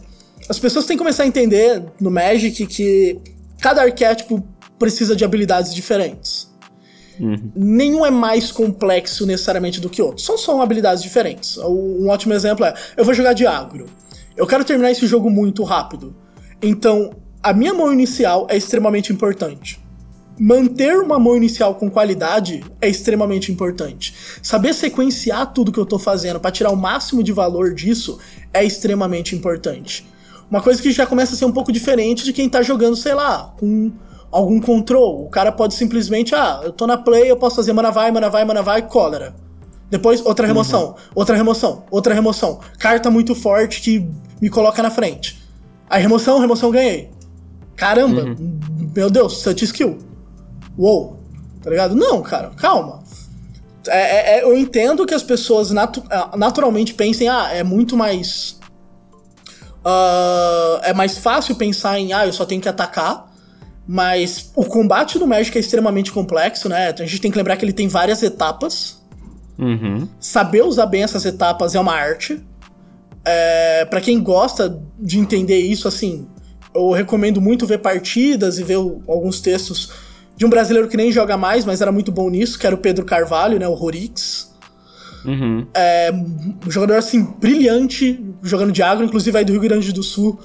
[0.48, 3.20] as pessoas têm que começar a entender no Magic que
[3.60, 4.42] cada arquétipo
[4.84, 6.52] precisa de habilidades diferentes.
[7.18, 7.50] Uhum.
[7.56, 10.22] Nenhum é mais complexo necessariamente do que outro.
[10.22, 11.56] São só habilidades diferentes.
[11.56, 13.86] Um ótimo exemplo é: eu vou jogar de agro.
[14.36, 16.14] Eu quero terminar esse jogo muito rápido.
[16.60, 17.12] Então,
[17.42, 19.82] a minha mão inicial é extremamente importante.
[20.38, 24.12] Manter uma mão inicial com qualidade é extremamente importante.
[24.42, 28.18] Saber sequenciar tudo que eu tô fazendo para tirar o máximo de valor disso
[28.52, 30.04] é extremamente importante.
[30.50, 33.14] Uma coisa que já começa a ser um pouco diferente de quem tá jogando, sei
[33.14, 33.92] lá, com
[34.34, 35.24] algum control.
[35.24, 38.28] O cara pode simplesmente, ah, eu tô na play, eu posso fazer mana vai, mana
[38.28, 39.32] vai, mana vai, cólera.
[39.88, 40.94] Depois, outra remoção, uhum.
[41.14, 42.58] outra remoção, outra remoção.
[42.76, 44.10] Carta muito forte que
[44.42, 45.40] me coloca na frente.
[45.88, 47.12] Aí remoção, remoção, ganhei.
[47.76, 48.58] Caramba, uhum.
[48.94, 49.98] meu Deus, touch skill.
[50.76, 51.16] Uou,
[51.62, 51.94] tá ligado?
[51.94, 53.04] Não, cara, calma.
[53.86, 57.96] É, é, é eu entendo que as pessoas natu ah, naturalmente pensem, ah, é muito
[57.96, 58.58] mais.
[59.86, 63.33] Uh, é mais fácil pensar em, ah, eu só tenho que atacar
[63.86, 66.94] mas o combate do Magic é extremamente complexo, né?
[66.98, 69.02] A gente tem que lembrar que ele tem várias etapas.
[69.58, 70.08] Uhum.
[70.18, 72.42] Saber usar bem essas etapas é uma arte.
[73.24, 76.26] É, para quem gosta de entender isso, assim,
[76.74, 79.92] eu recomendo muito ver partidas e ver o, alguns textos
[80.36, 82.78] de um brasileiro que nem joga mais, mas era muito bom nisso, que era o
[82.78, 83.68] Pedro Carvalho, né?
[83.68, 84.52] O Rorix.
[85.24, 85.66] Uhum.
[85.72, 90.38] É, um jogador assim, brilhante, jogando de agro, inclusive aí do Rio Grande do Sul.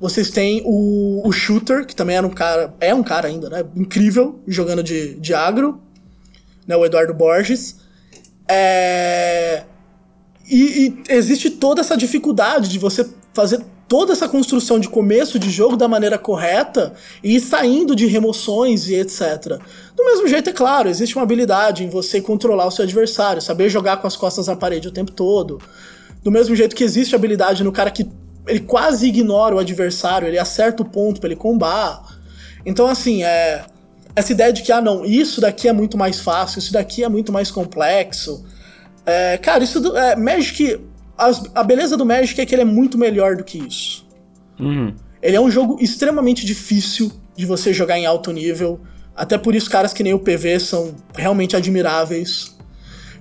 [0.00, 3.64] Vocês têm o, o Shooter, que também era um cara, é um cara ainda, né?
[3.74, 5.80] Incrível, jogando de, de agro,
[6.66, 6.76] né?
[6.76, 7.76] O Eduardo Borges.
[8.48, 9.64] É...
[10.48, 15.50] E, e, existe toda essa dificuldade de você fazer toda essa construção de começo de
[15.50, 16.92] jogo da maneira correta
[17.24, 19.58] e saindo de remoções e etc.
[19.96, 23.68] Do mesmo jeito, é claro, existe uma habilidade em você controlar o seu adversário, saber
[23.70, 25.58] jogar com as costas na parede o tempo todo.
[26.22, 28.06] Do mesmo jeito que existe habilidade no cara que
[28.48, 32.18] ele quase ignora o adversário, ele acerta o ponto para ele combar.
[32.64, 33.64] Então, assim, é,
[34.16, 37.08] essa ideia de que, ah, não, isso daqui é muito mais fácil, isso daqui é
[37.08, 38.44] muito mais complexo.
[39.06, 40.80] É, cara, isso do, é, Magic.
[41.16, 41.30] A,
[41.60, 44.06] a, beleza do Magic é que ele é muito melhor do que isso.
[44.58, 44.94] Uhum.
[45.22, 48.80] Ele é um jogo extremamente difícil de você jogar em alto nível.
[49.16, 52.56] Até por isso, caras que nem o PV são realmente admiráveis.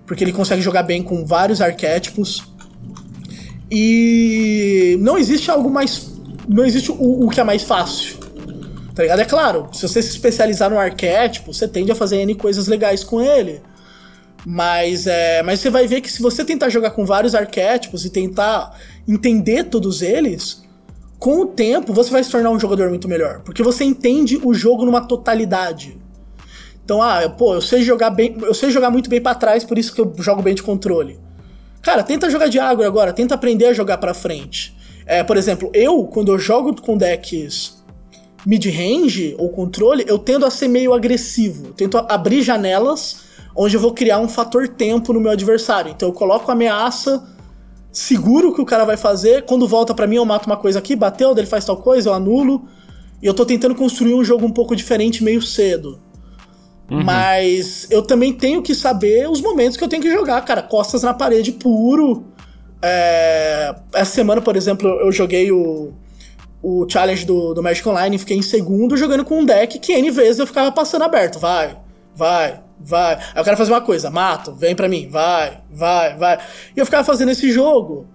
[0.05, 2.43] Porque ele consegue jogar bem com vários arquétipos.
[3.70, 6.11] E não existe algo mais.
[6.47, 8.18] Não existe o, o que é mais fácil.
[8.95, 9.20] Tá ligado?
[9.20, 13.03] É claro, se você se especializar no arquétipo, você tende a fazer N coisas legais
[13.03, 13.61] com ele.
[14.45, 18.09] Mas, é, mas você vai ver que se você tentar jogar com vários arquétipos e
[18.09, 18.76] tentar
[19.07, 20.63] entender todos eles,
[21.20, 23.41] com o tempo você vai se tornar um jogador muito melhor.
[23.41, 25.97] Porque você entende o jogo numa totalidade.
[26.84, 28.38] Então, ah, pô, eu sei jogar bem.
[28.41, 31.20] Eu sei jogar muito bem para trás, por isso que eu jogo bem de controle.
[31.88, 34.75] Cara, tenta jogar de agro agora, tenta aprender a jogar para frente.
[35.05, 37.81] É, por exemplo, eu, quando eu jogo com decks
[38.45, 41.67] mid-range ou controle, eu tendo a ser meio agressivo.
[41.67, 43.21] Eu tento abrir janelas
[43.55, 45.93] onde eu vou criar um fator tempo no meu adversário.
[45.95, 47.25] Então eu coloco ameaça,
[47.89, 50.93] seguro que o cara vai fazer, quando volta para mim eu mato uma coisa aqui,
[50.93, 52.67] bateu, ele faz tal coisa, eu anulo.
[53.23, 56.01] E eu tô tentando construir um jogo um pouco diferente meio cedo.
[56.89, 57.03] Uhum.
[57.03, 60.61] Mas eu também tenho que saber os momentos que eu tenho que jogar, cara.
[60.61, 62.25] Costas na parede puro.
[62.81, 63.75] É...
[63.93, 65.91] Essa semana, por exemplo, eu joguei o,
[66.61, 70.09] o challenge do, do Magic Online fiquei em segundo jogando com um deck que N
[70.11, 71.39] vezes eu ficava passando aberto.
[71.39, 71.77] Vai,
[72.15, 73.15] vai, vai.
[73.15, 76.39] Aí eu quero fazer uma coisa, mato, vem pra mim, vai, vai, vai.
[76.75, 78.07] E eu ficava fazendo esse jogo.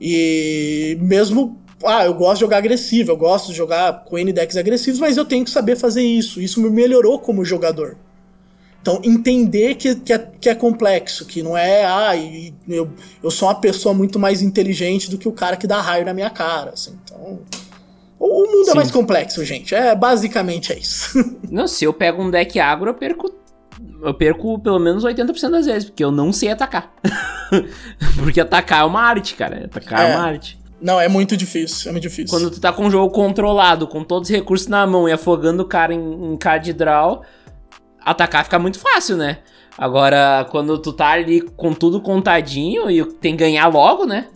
[0.00, 1.60] E mesmo.
[1.84, 5.18] Ah, eu gosto de jogar agressivo, eu gosto de jogar com N decks agressivos, mas
[5.18, 6.40] eu tenho que saber fazer isso.
[6.40, 7.98] Isso me melhorou como jogador.
[8.86, 12.12] Então, entender que, que, é, que é complexo, que não é, ah,
[12.68, 12.88] eu,
[13.20, 16.14] eu sou uma pessoa muito mais inteligente do que o cara que dá raio na
[16.14, 16.70] minha cara.
[16.70, 16.96] Assim.
[17.02, 17.40] Então,
[18.16, 18.70] o, o mundo é Sim.
[18.70, 19.74] é mais complexo, gente.
[19.74, 21.18] É basicamente é isso.
[21.50, 23.34] Não, se eu pego um deck agro, eu perco.
[24.00, 26.94] Eu perco pelo menos 80% das vezes, porque eu não sei atacar.
[28.22, 29.64] porque atacar é uma arte, cara.
[29.64, 30.58] Atacar é, é uma arte.
[30.80, 32.38] Não, é muito difícil, é muito difícil.
[32.38, 35.62] Quando tu tá com o jogo controlado, com todos os recursos na mão e afogando
[35.62, 37.22] o cara em, em card draw,
[38.06, 39.38] atacar fica muito fácil, né?
[39.76, 44.28] Agora, quando tu tá ali com tudo contadinho e tem que ganhar logo, né?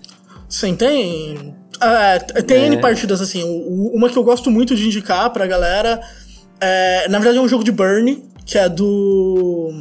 [0.48, 1.54] Sim, tem.
[1.76, 2.66] Uh, tem é.
[2.66, 3.42] N partidas assim.
[3.94, 6.00] Uma que eu gosto muito de indicar pra galera.
[6.60, 9.72] É, na verdade, é um jogo de Burn, que é do.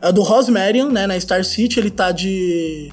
[0.00, 1.06] É do Rosmarian, né?
[1.06, 1.80] Na Star City.
[1.80, 2.92] Ele tá de.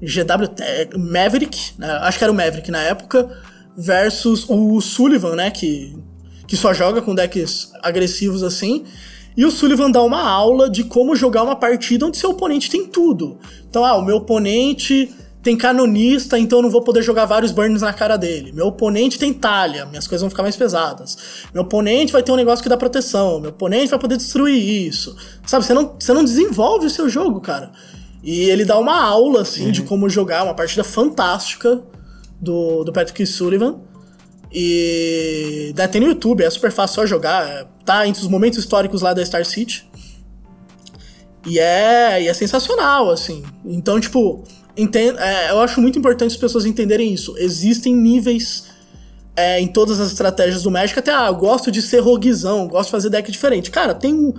[0.00, 1.90] GW Maverick, né?
[2.02, 3.28] acho que era o Maverick na época,
[3.76, 5.50] versus o Sullivan, né?
[5.50, 5.96] Que,
[6.46, 8.84] que só joga com decks agressivos assim.
[9.36, 12.86] E o Sullivan dá uma aula de como jogar uma partida onde seu oponente tem
[12.86, 13.38] tudo.
[13.68, 17.82] Então, ah, o meu oponente tem canonista, então eu não vou poder jogar vários burns
[17.82, 18.52] na cara dele.
[18.52, 21.16] Meu oponente tem talha, minhas coisas vão ficar mais pesadas.
[21.54, 25.16] Meu oponente vai ter um negócio que dá proteção, meu oponente vai poder destruir isso.
[25.46, 27.70] Sabe, você não, você não desenvolve o seu jogo, cara.
[28.22, 29.72] E ele dá uma aula, assim, uhum.
[29.72, 31.80] de como jogar, uma partida fantástica
[32.40, 33.80] do, do Patrick Sullivan.
[34.52, 37.66] E tem no YouTube, é super fácil só jogar.
[37.84, 39.88] Tá entre os momentos históricos lá da Star City.
[41.46, 43.42] E é, e é sensacional, assim.
[43.64, 44.42] Então, tipo,
[44.76, 47.34] entendo, é, eu acho muito importante as pessoas entenderem isso.
[47.38, 48.66] Existem níveis
[49.36, 50.98] é, em todas as estratégias do Magic.
[50.98, 53.70] Até, ah, eu gosto de ser roguizão, gosto de fazer deck diferente.
[53.70, 54.34] Cara, tem,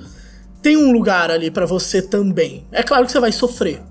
[0.61, 2.65] tem um lugar ali para você também.
[2.71, 3.81] É claro que você vai sofrer.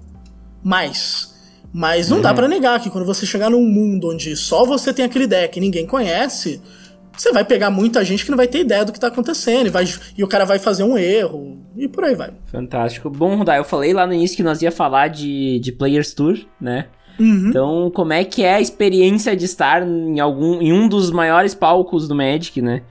[0.63, 1.35] Mas
[1.73, 2.23] mas não uhum.
[2.23, 5.57] dá para negar que quando você chegar num mundo onde só você tem aquele deck
[5.57, 6.61] e ninguém conhece,
[7.17, 9.71] você vai pegar muita gente que não vai ter ideia do que tá acontecendo e,
[9.71, 9.85] vai,
[10.17, 12.33] e o cara vai fazer um erro e por aí vai.
[12.47, 13.11] Fantástico.
[13.11, 16.39] Bom, Rudá, eu falei lá no início que nós ia falar de, de Players Tour,
[16.61, 16.87] né?
[17.19, 17.49] Uhum.
[17.49, 21.55] Então, como é que é a experiência de estar em algum em um dos maiores
[21.55, 22.83] palcos do Magic, né?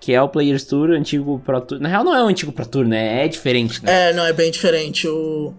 [0.00, 1.78] Que é o Players Tour, antigo Pro Tour.
[1.78, 3.24] Na real, não é o antigo Pro Tour, né?
[3.24, 4.10] É diferente, né?
[4.10, 5.06] É, não, é bem diferente.
[5.06, 5.54] O,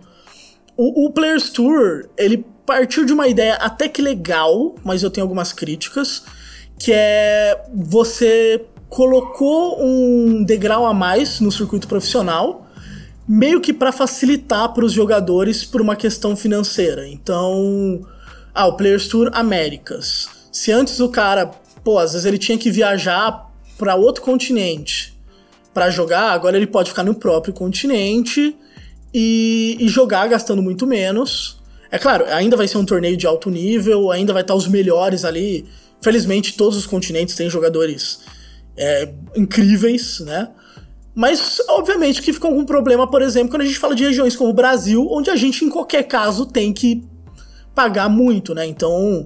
[0.76, 5.24] o, o Players Tour, ele partiu de uma ideia até que legal, mas eu tenho
[5.24, 6.24] algumas críticas,
[6.78, 12.68] que é você colocou um degrau a mais no circuito profissional,
[13.26, 17.08] meio que para facilitar para os jogadores por uma questão financeira.
[17.08, 18.02] Então,
[18.54, 20.28] ah, o Players Tour Américas.
[20.52, 21.50] Se antes o cara,
[21.84, 25.18] pô, às vezes ele tinha que viajar para outro continente
[25.74, 28.56] para jogar, agora ele pode ficar no próprio continente
[29.14, 31.57] e, e jogar gastando muito menos
[31.92, 35.24] é claro, ainda vai ser um torneio de alto nível, ainda vai estar os melhores
[35.24, 35.66] ali.
[36.02, 38.20] Felizmente, todos os continentes têm jogadores
[38.76, 40.50] é, incríveis, né?
[41.16, 44.52] Mas, obviamente, que fica algum problema, por exemplo, quando a gente fala de regiões como
[44.52, 47.04] o Brasil, onde a gente, em qualquer caso, tem que
[47.74, 48.68] pagar muito, né?
[48.68, 49.26] Então,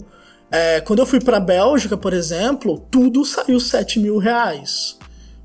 [0.50, 4.98] é, quando eu fui pra Bélgica, por exemplo, tudo saiu 7 mil reais.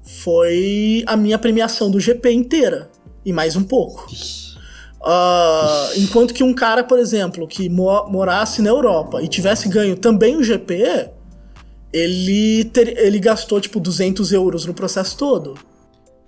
[0.02, 2.90] Foi a minha premiação do GP inteira.
[3.24, 4.06] E mais um pouco.
[5.06, 9.96] Uh, enquanto que um cara, por exemplo, que mo morasse na Europa e tivesse ganho
[9.96, 11.10] também o GP,
[11.92, 15.54] ele, ter, ele gastou tipo 200 euros no processo todo.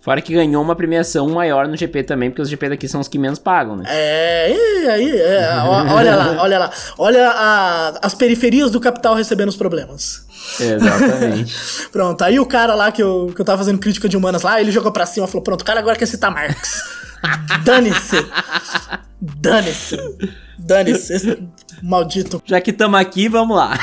[0.00, 3.08] Fora que ganhou uma premiação maior no GP também, porque os GP daqui são os
[3.08, 3.84] que menos pagam, né?
[3.88, 5.48] É, aí, é,
[5.92, 6.70] olha lá, olha lá.
[6.96, 10.24] Olha a, as periferias do capital recebendo os problemas.
[10.60, 11.52] Exatamente.
[11.90, 14.60] pronto, aí o cara lá que eu, que eu tava fazendo crítica de humanas lá,
[14.60, 16.80] ele jogou pra cima e falou: pronto, o cara agora quer citar Marx.
[17.64, 18.16] Dane-se.
[19.20, 19.96] Dane-se.
[20.58, 21.48] Dane-se.
[21.82, 22.42] Maldito.
[22.44, 23.78] Já que estamos aqui, vamos lá.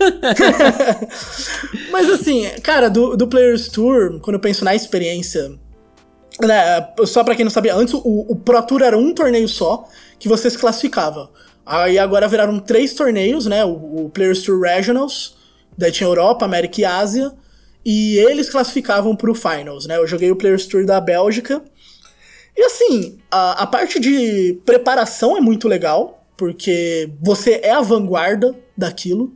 [1.90, 5.52] Mas assim, cara, do, do Players Tour, quando eu penso na experiência.
[6.40, 9.86] Né, só pra quem não sabia, antes o, o Pro Tour era um torneio só
[10.18, 11.30] que você se classificava.
[11.64, 13.64] Aí agora viraram três torneios, né?
[13.64, 15.36] O, o Players Tour Regionals,
[15.76, 17.32] daí tinha Europa, América e Ásia.
[17.84, 19.96] E eles classificavam pro Finals, né?
[19.96, 21.62] Eu joguei o Players Tour da Bélgica.
[22.56, 28.54] E assim, a, a parte de preparação é muito legal, porque você é a vanguarda
[28.76, 29.34] daquilo.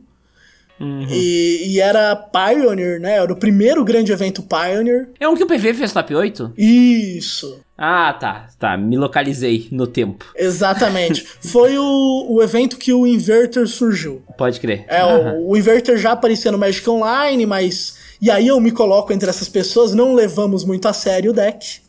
[0.79, 1.07] Uhum.
[1.09, 3.13] E, e, era Pioneer, né?
[3.13, 5.09] Era o primeiro grande evento Pioneer.
[5.19, 6.53] É um que o PV fez top 8?
[6.55, 7.61] Isso.
[7.75, 8.77] Ah, tá, tá.
[8.77, 10.25] Me localizei no tempo.
[10.35, 11.25] Exatamente.
[11.41, 14.21] Foi o, o evento que o Inverter surgiu.
[14.37, 14.85] Pode crer.
[14.87, 15.39] É, uhum.
[15.39, 17.97] o, o Inverter já aparecia no Magic Online, mas.
[18.21, 21.81] E aí eu me coloco entre essas pessoas, não levamos muito a sério o deck.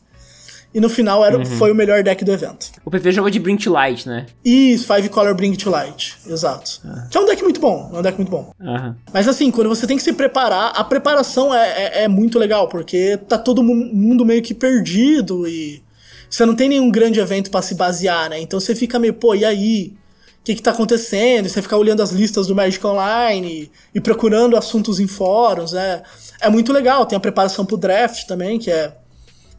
[0.73, 1.45] E no final era, uhum.
[1.45, 2.71] foi o melhor deck do evento.
[2.85, 4.27] O PV jogou de Bring to Light, né?
[4.45, 6.17] Isso, Five Color Bring to Light.
[6.27, 6.81] Exato.
[6.85, 7.07] Ah.
[7.11, 7.91] Que é um deck muito bom.
[7.93, 8.53] É um deck muito bom.
[8.61, 8.95] Uhum.
[9.13, 12.69] Mas assim, quando você tem que se preparar, a preparação é, é, é muito legal,
[12.69, 15.83] porque tá todo mundo meio que perdido e
[16.29, 18.39] você não tem nenhum grande evento para se basear, né?
[18.41, 19.95] Então você fica meio, pô, e aí?
[20.41, 21.47] O que, que tá acontecendo?
[21.47, 25.73] E você fica olhando as listas do Magic Online e, e procurando assuntos em fóruns,
[25.73, 26.03] né?
[26.41, 27.05] É muito legal.
[27.05, 28.95] Tem a preparação pro draft também, que é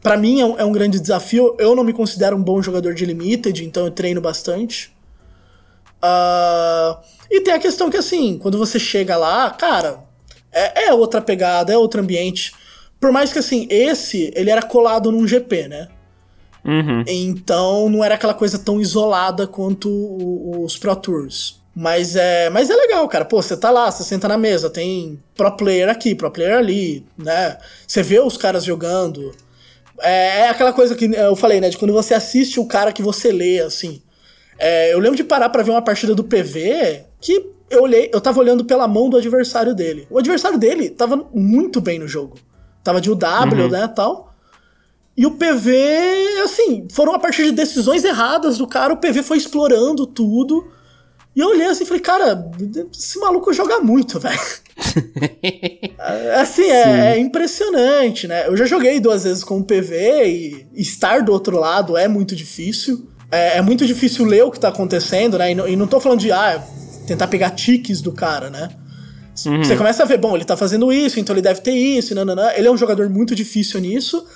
[0.02, 1.54] para mim é um, é um, grande desafio.
[1.58, 4.92] Eu não me considero um bom jogador de limited, então eu treino bastante.
[6.02, 6.96] Uh,
[7.30, 10.00] e tem a questão que, assim, quando você chega lá, cara,
[10.50, 12.52] é, é, outra pegada, é outro ambiente.
[12.98, 15.88] Por mais que, assim, esse, ele era colado num GP, né?
[16.64, 17.04] Uhum.
[17.06, 19.88] Então não era aquela coisa tão isolada quanto
[20.62, 21.60] os Pro Tours.
[21.74, 23.24] Mas é, mas é legal, cara.
[23.24, 27.06] Pô, você tá lá, você senta na mesa, tem pro player aqui, pro player ali,
[27.16, 27.56] né?
[27.86, 29.32] Você vê os caras jogando.
[30.02, 31.68] É, é aquela coisa que eu falei, né?
[31.68, 34.02] De quando você assiste o cara que você lê, assim.
[34.58, 38.20] É, eu lembro de parar para ver uma partida do PV que eu olhei, eu
[38.20, 40.06] tava olhando pela mão do adversário dele.
[40.10, 42.36] O adversário dele tava muito bem no jogo.
[42.82, 43.18] Tava de UW,
[43.52, 43.68] uhum.
[43.68, 44.34] né, tal.
[45.16, 45.70] E o PV,
[46.44, 50.72] assim, foram a partir de decisões erradas do cara, o PV foi explorando tudo.
[51.40, 52.50] E eu olhei assim e falei, cara,
[52.92, 54.38] esse maluco joga muito, velho.
[56.38, 58.46] assim, é, é, impressionante, né?
[58.46, 62.36] Eu já joguei duas vezes com o PV e estar do outro lado é muito
[62.36, 63.08] difícil.
[63.32, 65.52] É, é muito difícil ler o que tá acontecendo, né?
[65.52, 66.62] E não, e não tô falando de, ah,
[67.06, 68.68] tentar pegar tiques do cara, né?
[69.46, 69.64] Uhum.
[69.64, 72.50] Você começa a ver, bom, ele tá fazendo isso, então ele deve ter isso, nananã.
[72.54, 74.26] Ele é um jogador muito difícil nisso.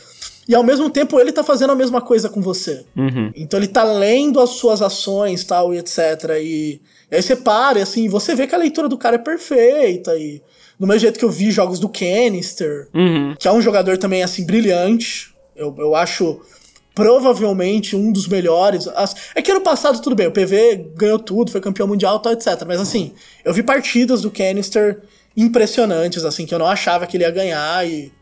[0.49, 2.85] E ao mesmo tempo ele tá fazendo a mesma coisa com você.
[2.97, 3.33] Uhum.
[3.35, 5.99] Então ele tá lendo as suas ações tal e etc.
[6.41, 6.81] E,
[7.11, 10.17] e aí você para e assim, você vê que a leitura do cara é perfeita.
[10.17, 10.43] E
[10.79, 13.35] do mesmo jeito que eu vi jogos do Canister, uhum.
[13.39, 15.35] que é um jogador também assim brilhante.
[15.57, 16.41] Eu, eu acho
[16.95, 18.89] provavelmente um dos melhores.
[19.35, 22.65] É que ano passado, tudo bem, o PV ganhou tudo, foi campeão mundial, tal, etc.
[22.67, 23.13] Mas assim,
[23.45, 25.01] eu vi partidas do Canister
[25.37, 28.13] impressionantes, assim, que eu não achava que ele ia ganhar e.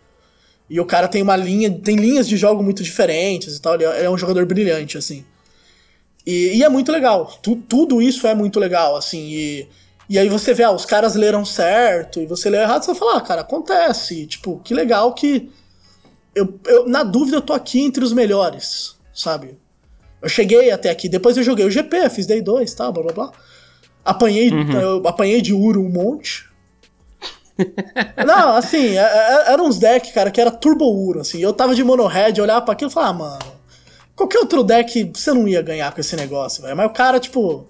[0.73, 3.75] E o cara tem uma linha, tem linhas de jogo muito diferentes e tal.
[3.75, 5.23] Ele é, é um jogador brilhante, assim.
[6.27, 7.31] E, e é muito legal.
[7.43, 9.21] Tu, tudo isso é muito legal, assim.
[9.21, 9.69] E,
[10.09, 13.19] e aí você vê, ah, os caras leram certo e você lê errado, você fala,
[13.19, 14.23] ah, cara, acontece.
[14.23, 15.51] E, tipo, que legal que
[16.35, 19.59] eu, eu, na dúvida, eu tô aqui entre os melhores, sabe?
[20.23, 23.13] Eu cheguei até aqui, depois eu joguei o GP, fiz Day 2, tá, blá blá
[23.13, 23.33] blá.
[24.03, 24.73] Apanhei, uhum.
[24.81, 26.51] eu apanhei de Uro um monte.
[28.27, 31.41] Não, assim, é, é, era uns decks, cara, que era Turbo Uro, assim.
[31.41, 33.53] Eu tava de Mono Red, olhava pra aquilo e falava, ah, mano,
[34.17, 36.77] qualquer outro deck você não ia ganhar com esse negócio, velho.
[36.77, 37.69] Mas o cara, tipo,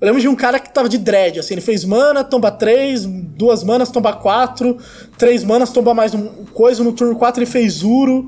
[0.00, 3.06] eu lembro de um cara que tava de dread, assim, ele fez mana, tomba 3,
[3.06, 4.76] duas manas, tomba 4,
[5.16, 8.26] três manas, tomba mais um coisa, no turno 4 ele fez Uro.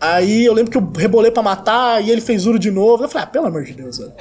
[0.00, 3.04] Aí eu lembro que eu rebolei para matar e ele fez Uro de novo.
[3.04, 4.12] Eu falei, ah, pelo amor de Deus, velho.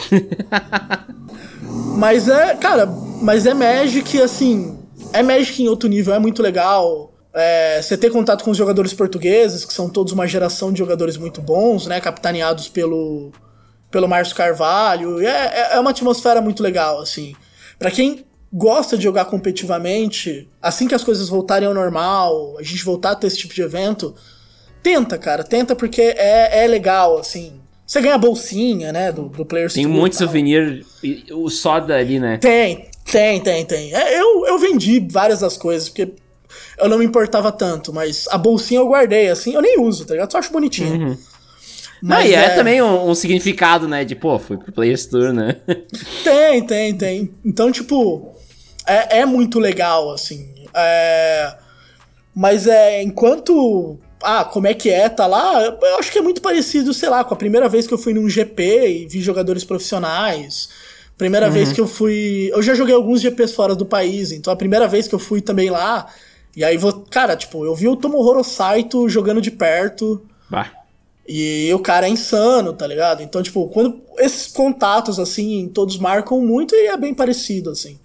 [1.96, 2.88] mas é, cara,
[3.22, 4.79] mas é Magic, assim,
[5.14, 7.14] é Magic em outro nível, é muito legal.
[7.34, 11.18] É, você ter contato com os jogadores portugueses, que são todos uma geração de jogadores
[11.18, 12.00] muito bons, né?
[12.02, 13.32] Capitaneados pelo
[13.92, 15.20] pelo Márcio Carvalho.
[15.20, 17.36] É, é, é uma atmosfera muito legal, assim.
[17.78, 22.84] para quem gosta de jogar competitivamente, assim que as coisas voltarem ao normal, a gente
[22.84, 24.16] voltar a ter esse tipo de evento,
[24.82, 27.60] tenta, cara, tenta porque é, é legal, assim.
[27.86, 30.86] Você ganha a bolsinha, né, do, do Players Tem muito souvenir,
[31.32, 32.38] o soda ali, né?
[32.38, 33.94] Tem, tem, tem, tem.
[33.94, 36.14] É, eu, eu vendi várias das coisas, porque
[36.78, 40.14] eu não me importava tanto, mas a bolsinha eu guardei, assim, eu nem uso, tá
[40.14, 40.32] ligado?
[40.32, 41.10] Só acho bonitinho.
[41.10, 41.18] Uhum.
[42.02, 44.06] Mas Não, e é, é também um, um, significado, né?
[44.06, 45.58] De, pô, fui pro Players Tour, né?
[46.24, 47.34] Tem, tem, tem.
[47.44, 48.34] Então, tipo,
[48.88, 50.50] é, é muito legal, assim.
[50.74, 51.56] É...
[52.34, 54.00] Mas é, enquanto.
[54.22, 55.62] Ah, como é que é, tá lá?
[55.64, 58.14] Eu acho que é muito parecido, sei lá, com a primeira vez que eu fui
[58.14, 60.70] num GP e vi jogadores profissionais.
[61.20, 61.52] Primeira uhum.
[61.52, 62.50] vez que eu fui.
[62.54, 65.42] Eu já joguei alguns GPs fora do país, então a primeira vez que eu fui
[65.42, 66.08] também lá.
[66.56, 67.06] E aí vou.
[67.12, 70.26] Cara, tipo, eu vi o Tomohiro Saito jogando de perto.
[70.50, 70.72] Bah.
[71.28, 73.22] E o cara é insano, tá ligado?
[73.22, 78.00] Então, tipo, quando esses contatos, assim, todos marcam muito e é bem parecido, assim.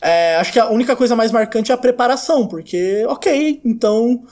[0.00, 4.22] É, acho que a única coisa mais marcante é a preparação, porque, ok, então.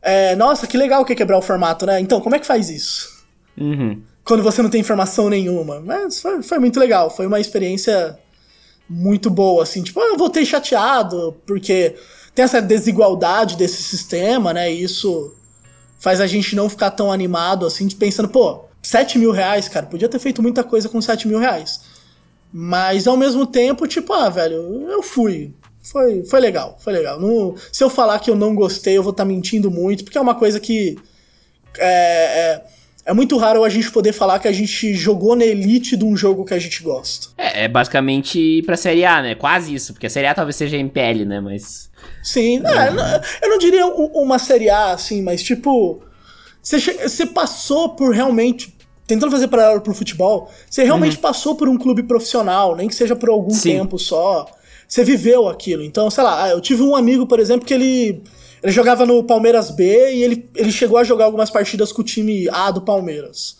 [0.00, 2.00] É, nossa, que legal que é quebrar o formato, né?
[2.00, 3.22] Então, como é que faz isso?
[3.58, 4.00] Uhum.
[4.24, 5.80] Quando você não tem informação nenhuma.
[5.80, 8.18] Mas foi, foi, muito legal, foi uma experiência
[8.88, 9.82] muito boa, assim.
[9.82, 11.94] Tipo, eu voltei chateado, porque
[12.34, 14.72] tem essa desigualdade desse sistema, né?
[14.72, 15.34] E isso
[15.98, 20.08] faz a gente não ficar tão animado assim, pensando, pô, 7 mil reais, cara, podia
[20.08, 21.80] ter feito muita coisa com 7 mil reais.
[22.52, 25.54] Mas ao mesmo tempo, tipo, ah, velho, eu fui.
[25.82, 27.18] Foi, foi legal, foi legal.
[27.72, 30.20] Se eu falar que eu não gostei, eu vou estar tá mentindo muito, porque é
[30.20, 30.96] uma coisa que.
[31.78, 32.64] É, é,
[33.06, 36.16] é, muito raro a gente poder falar que a gente jogou na elite de um
[36.16, 37.28] jogo que a gente gosta.
[37.36, 39.34] É, é basicamente ir pra Série A, né?
[39.34, 41.40] Quase isso, porque a Série A talvez seja MPL, né?
[41.40, 41.90] Mas.
[42.22, 46.02] Sim, é, eu não diria uma série A, assim, mas tipo.
[46.62, 48.74] Você, você passou por realmente.
[49.06, 51.20] Tentando fazer paralelo pro futebol, você realmente uhum.
[51.22, 53.72] passou por um clube profissional, nem que seja por algum Sim.
[53.72, 54.46] tempo só.
[54.88, 55.82] Você viveu aquilo.
[55.82, 58.22] Então, sei lá, eu tive um amigo, por exemplo, que ele.
[58.64, 62.04] Ele jogava no Palmeiras B e ele, ele chegou a jogar algumas partidas com o
[62.04, 63.58] time A do Palmeiras.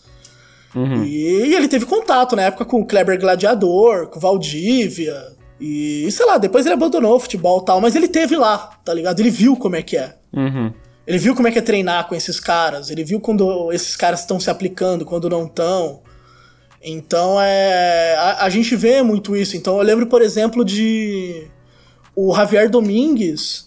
[0.75, 1.03] Uhum.
[1.03, 5.15] E, e, ele teve contato na época com o Kleber Gladiador, com o Valdívia.
[5.61, 8.91] E, sei lá, depois ele abandonou o futebol e tal, mas ele teve lá, tá
[8.95, 9.19] ligado?
[9.19, 10.15] Ele viu como é que é.
[10.33, 10.73] Uhum.
[11.05, 14.21] Ele viu como é que é treinar com esses caras, ele viu quando esses caras
[14.21, 16.01] estão se aplicando, quando não estão.
[16.83, 18.15] Então é.
[18.17, 19.55] A, a, gente vê muito isso.
[19.55, 21.47] Então eu lembro, por exemplo, de.
[22.15, 23.64] O Javier Domingues.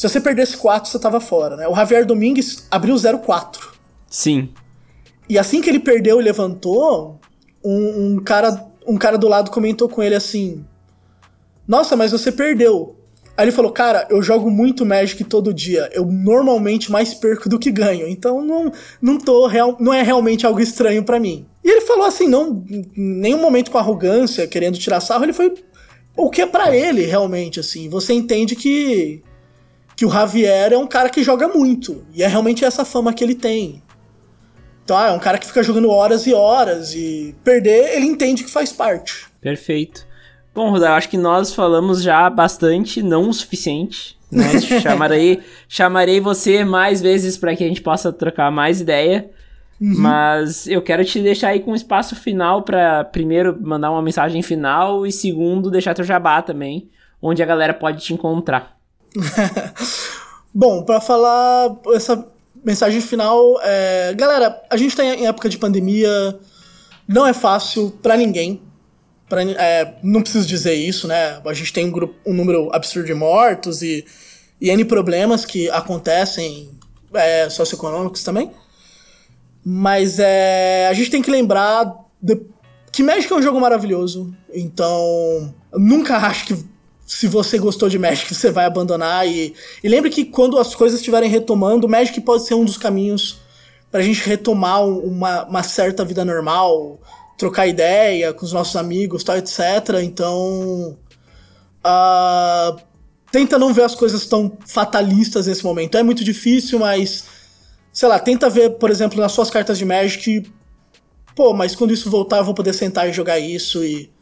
[0.00, 1.68] Se você perdesse 4, você tava fora, né?
[1.68, 3.58] O Javier Domingues abriu 0-4.
[4.08, 4.48] Sim.
[5.28, 7.20] E assim que ele perdeu e levantou,
[7.62, 10.64] um, um cara um cara do lado comentou com ele assim:
[11.68, 12.96] Nossa, mas você perdeu.
[13.36, 15.90] Aí ele falou, cara, eu jogo muito Magic todo dia.
[15.92, 18.08] Eu normalmente mais perco do que ganho.
[18.08, 18.72] Então não,
[19.02, 21.46] não, tô real, não é realmente algo estranho para mim.
[21.62, 22.64] E ele falou assim, não,
[22.96, 25.52] nenhum momento com arrogância, querendo tirar sarro, ele foi
[26.16, 27.86] o que é para ele realmente, assim.
[27.90, 29.22] Você entende que
[30.00, 32.06] que o Javier é um cara que joga muito.
[32.14, 33.82] E é realmente essa fama que ele tem.
[34.82, 36.94] Então, ah, é um cara que fica jogando horas e horas.
[36.94, 39.26] E perder, ele entende que faz parte.
[39.42, 40.06] Perfeito.
[40.54, 44.18] Bom, Rodar, acho que nós falamos já bastante, não o suficiente.
[44.32, 44.58] Né?
[44.80, 49.28] chamarei, chamarei você mais vezes para que a gente possa trocar mais ideia.
[49.78, 49.98] Uhum.
[49.98, 54.40] Mas eu quero te deixar aí com um espaço final para primeiro mandar uma mensagem
[54.40, 56.88] final e segundo deixar teu jabá também,
[57.20, 58.79] onde a galera pode te encontrar.
[60.52, 62.26] Bom, para falar essa
[62.64, 64.12] mensagem final, é...
[64.14, 66.38] galera, a gente tá em época de pandemia,
[67.06, 68.62] não é fácil para ninguém.
[69.28, 71.40] Pra, é, não preciso dizer isso, né?
[71.44, 74.04] A gente tem um, grupo, um número absurdo de mortos e,
[74.60, 76.70] e N problemas que acontecem
[77.14, 78.50] é, socioeconômicos também.
[79.64, 82.40] Mas é, a gente tem que lembrar de,
[82.92, 84.34] que Magic é um jogo maravilhoso.
[84.52, 86.64] Então, nunca acho que
[87.10, 89.26] se você gostou de Magic, você vai abandonar.
[89.26, 89.52] E,
[89.82, 93.40] e lembre que quando as coisas estiverem retomando, Magic pode ser um dos caminhos
[93.90, 97.00] pra gente retomar uma, uma certa vida normal
[97.36, 99.58] trocar ideia com os nossos amigos, tal, etc.
[100.04, 100.96] Então,
[101.84, 102.80] uh,
[103.32, 105.98] tenta não ver as coisas tão fatalistas nesse momento.
[105.98, 107.24] É muito difícil, mas
[107.92, 110.48] sei lá, tenta ver, por exemplo, nas suas cartas de Magic,
[111.34, 114.12] pô, mas quando isso voltar eu vou poder sentar e jogar isso e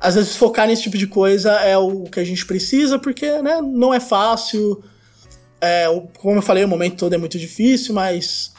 [0.00, 3.60] às vezes focar nesse tipo de coisa é o que a gente precisa, porque né,
[3.60, 4.82] não é fácil.
[5.60, 5.86] É,
[6.18, 8.52] como eu falei, o momento todo é muito difícil, mas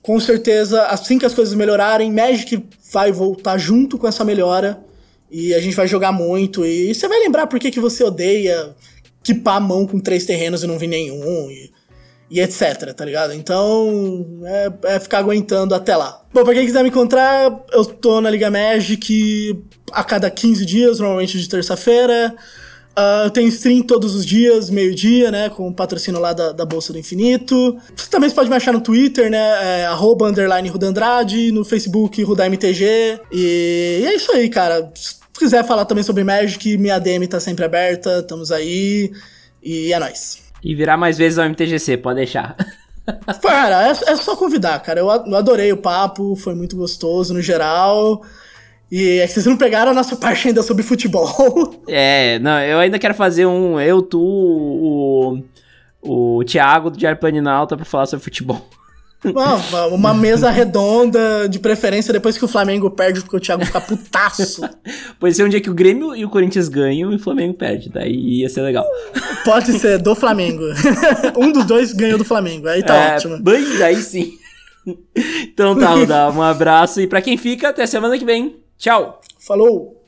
[0.00, 4.82] com certeza, assim que as coisas melhorarem, Magic vai voltar junto com essa melhora
[5.30, 6.64] e a gente vai jogar muito.
[6.64, 8.74] E você vai lembrar por que, que você odeia
[9.22, 11.50] equipar a mão com três terrenos e não vir nenhum.
[11.50, 11.72] E,
[12.30, 13.32] e etc, tá ligado?
[13.32, 16.22] Então, é, é, ficar aguentando até lá.
[16.32, 19.62] Bom, pra quem quiser me encontrar, eu tô na Liga Magic
[19.92, 22.34] a cada 15 dias, normalmente de terça-feira.
[22.96, 25.50] Uh, eu tenho stream todos os dias, meio-dia, né?
[25.50, 27.76] Com o patrocínio lá da, da Bolsa do Infinito.
[27.94, 29.80] Você também pode me achar no Twitter, né?
[29.80, 33.20] É, arroba, underline Rudandrade, no Facebook, RudaMTG.
[33.32, 34.92] E, e é isso aí, cara.
[34.94, 39.10] Se quiser falar também sobre Magic, minha DM tá sempre aberta, estamos aí.
[39.60, 40.43] E é nóis.
[40.64, 42.56] E virar mais vezes ao MTGC, pode deixar.
[43.42, 45.00] Cara, é, é só convidar, cara.
[45.00, 48.22] Eu adorei o papo, foi muito gostoso no geral.
[48.90, 51.82] E é que vocês não pegaram a nossa parte ainda sobre futebol.
[51.86, 53.78] É, não, eu ainda quero fazer um.
[53.78, 55.42] Eu, tu, o.
[56.06, 58.66] O Thiago do Diário Paninalta pra falar sobre futebol.
[59.24, 63.80] Uma, uma mesa redonda, de preferência depois que o Flamengo perde, porque o Thiago fica
[63.80, 64.68] putaço.
[65.18, 67.88] Pode ser um dia que o Grêmio e o Corinthians ganham e o Flamengo perde.
[67.88, 68.86] Daí ia ser legal.
[69.44, 70.62] Pode ser, do Flamengo.
[71.36, 72.68] um dos dois ganhou do Flamengo.
[72.68, 73.38] Aí tá é, ótimo.
[73.38, 74.32] Bem, aí sim.
[75.42, 77.00] Então tá, Rudá, um abraço.
[77.00, 78.56] E pra quem fica, até semana que vem.
[78.76, 79.20] Tchau.
[79.38, 80.03] Falou.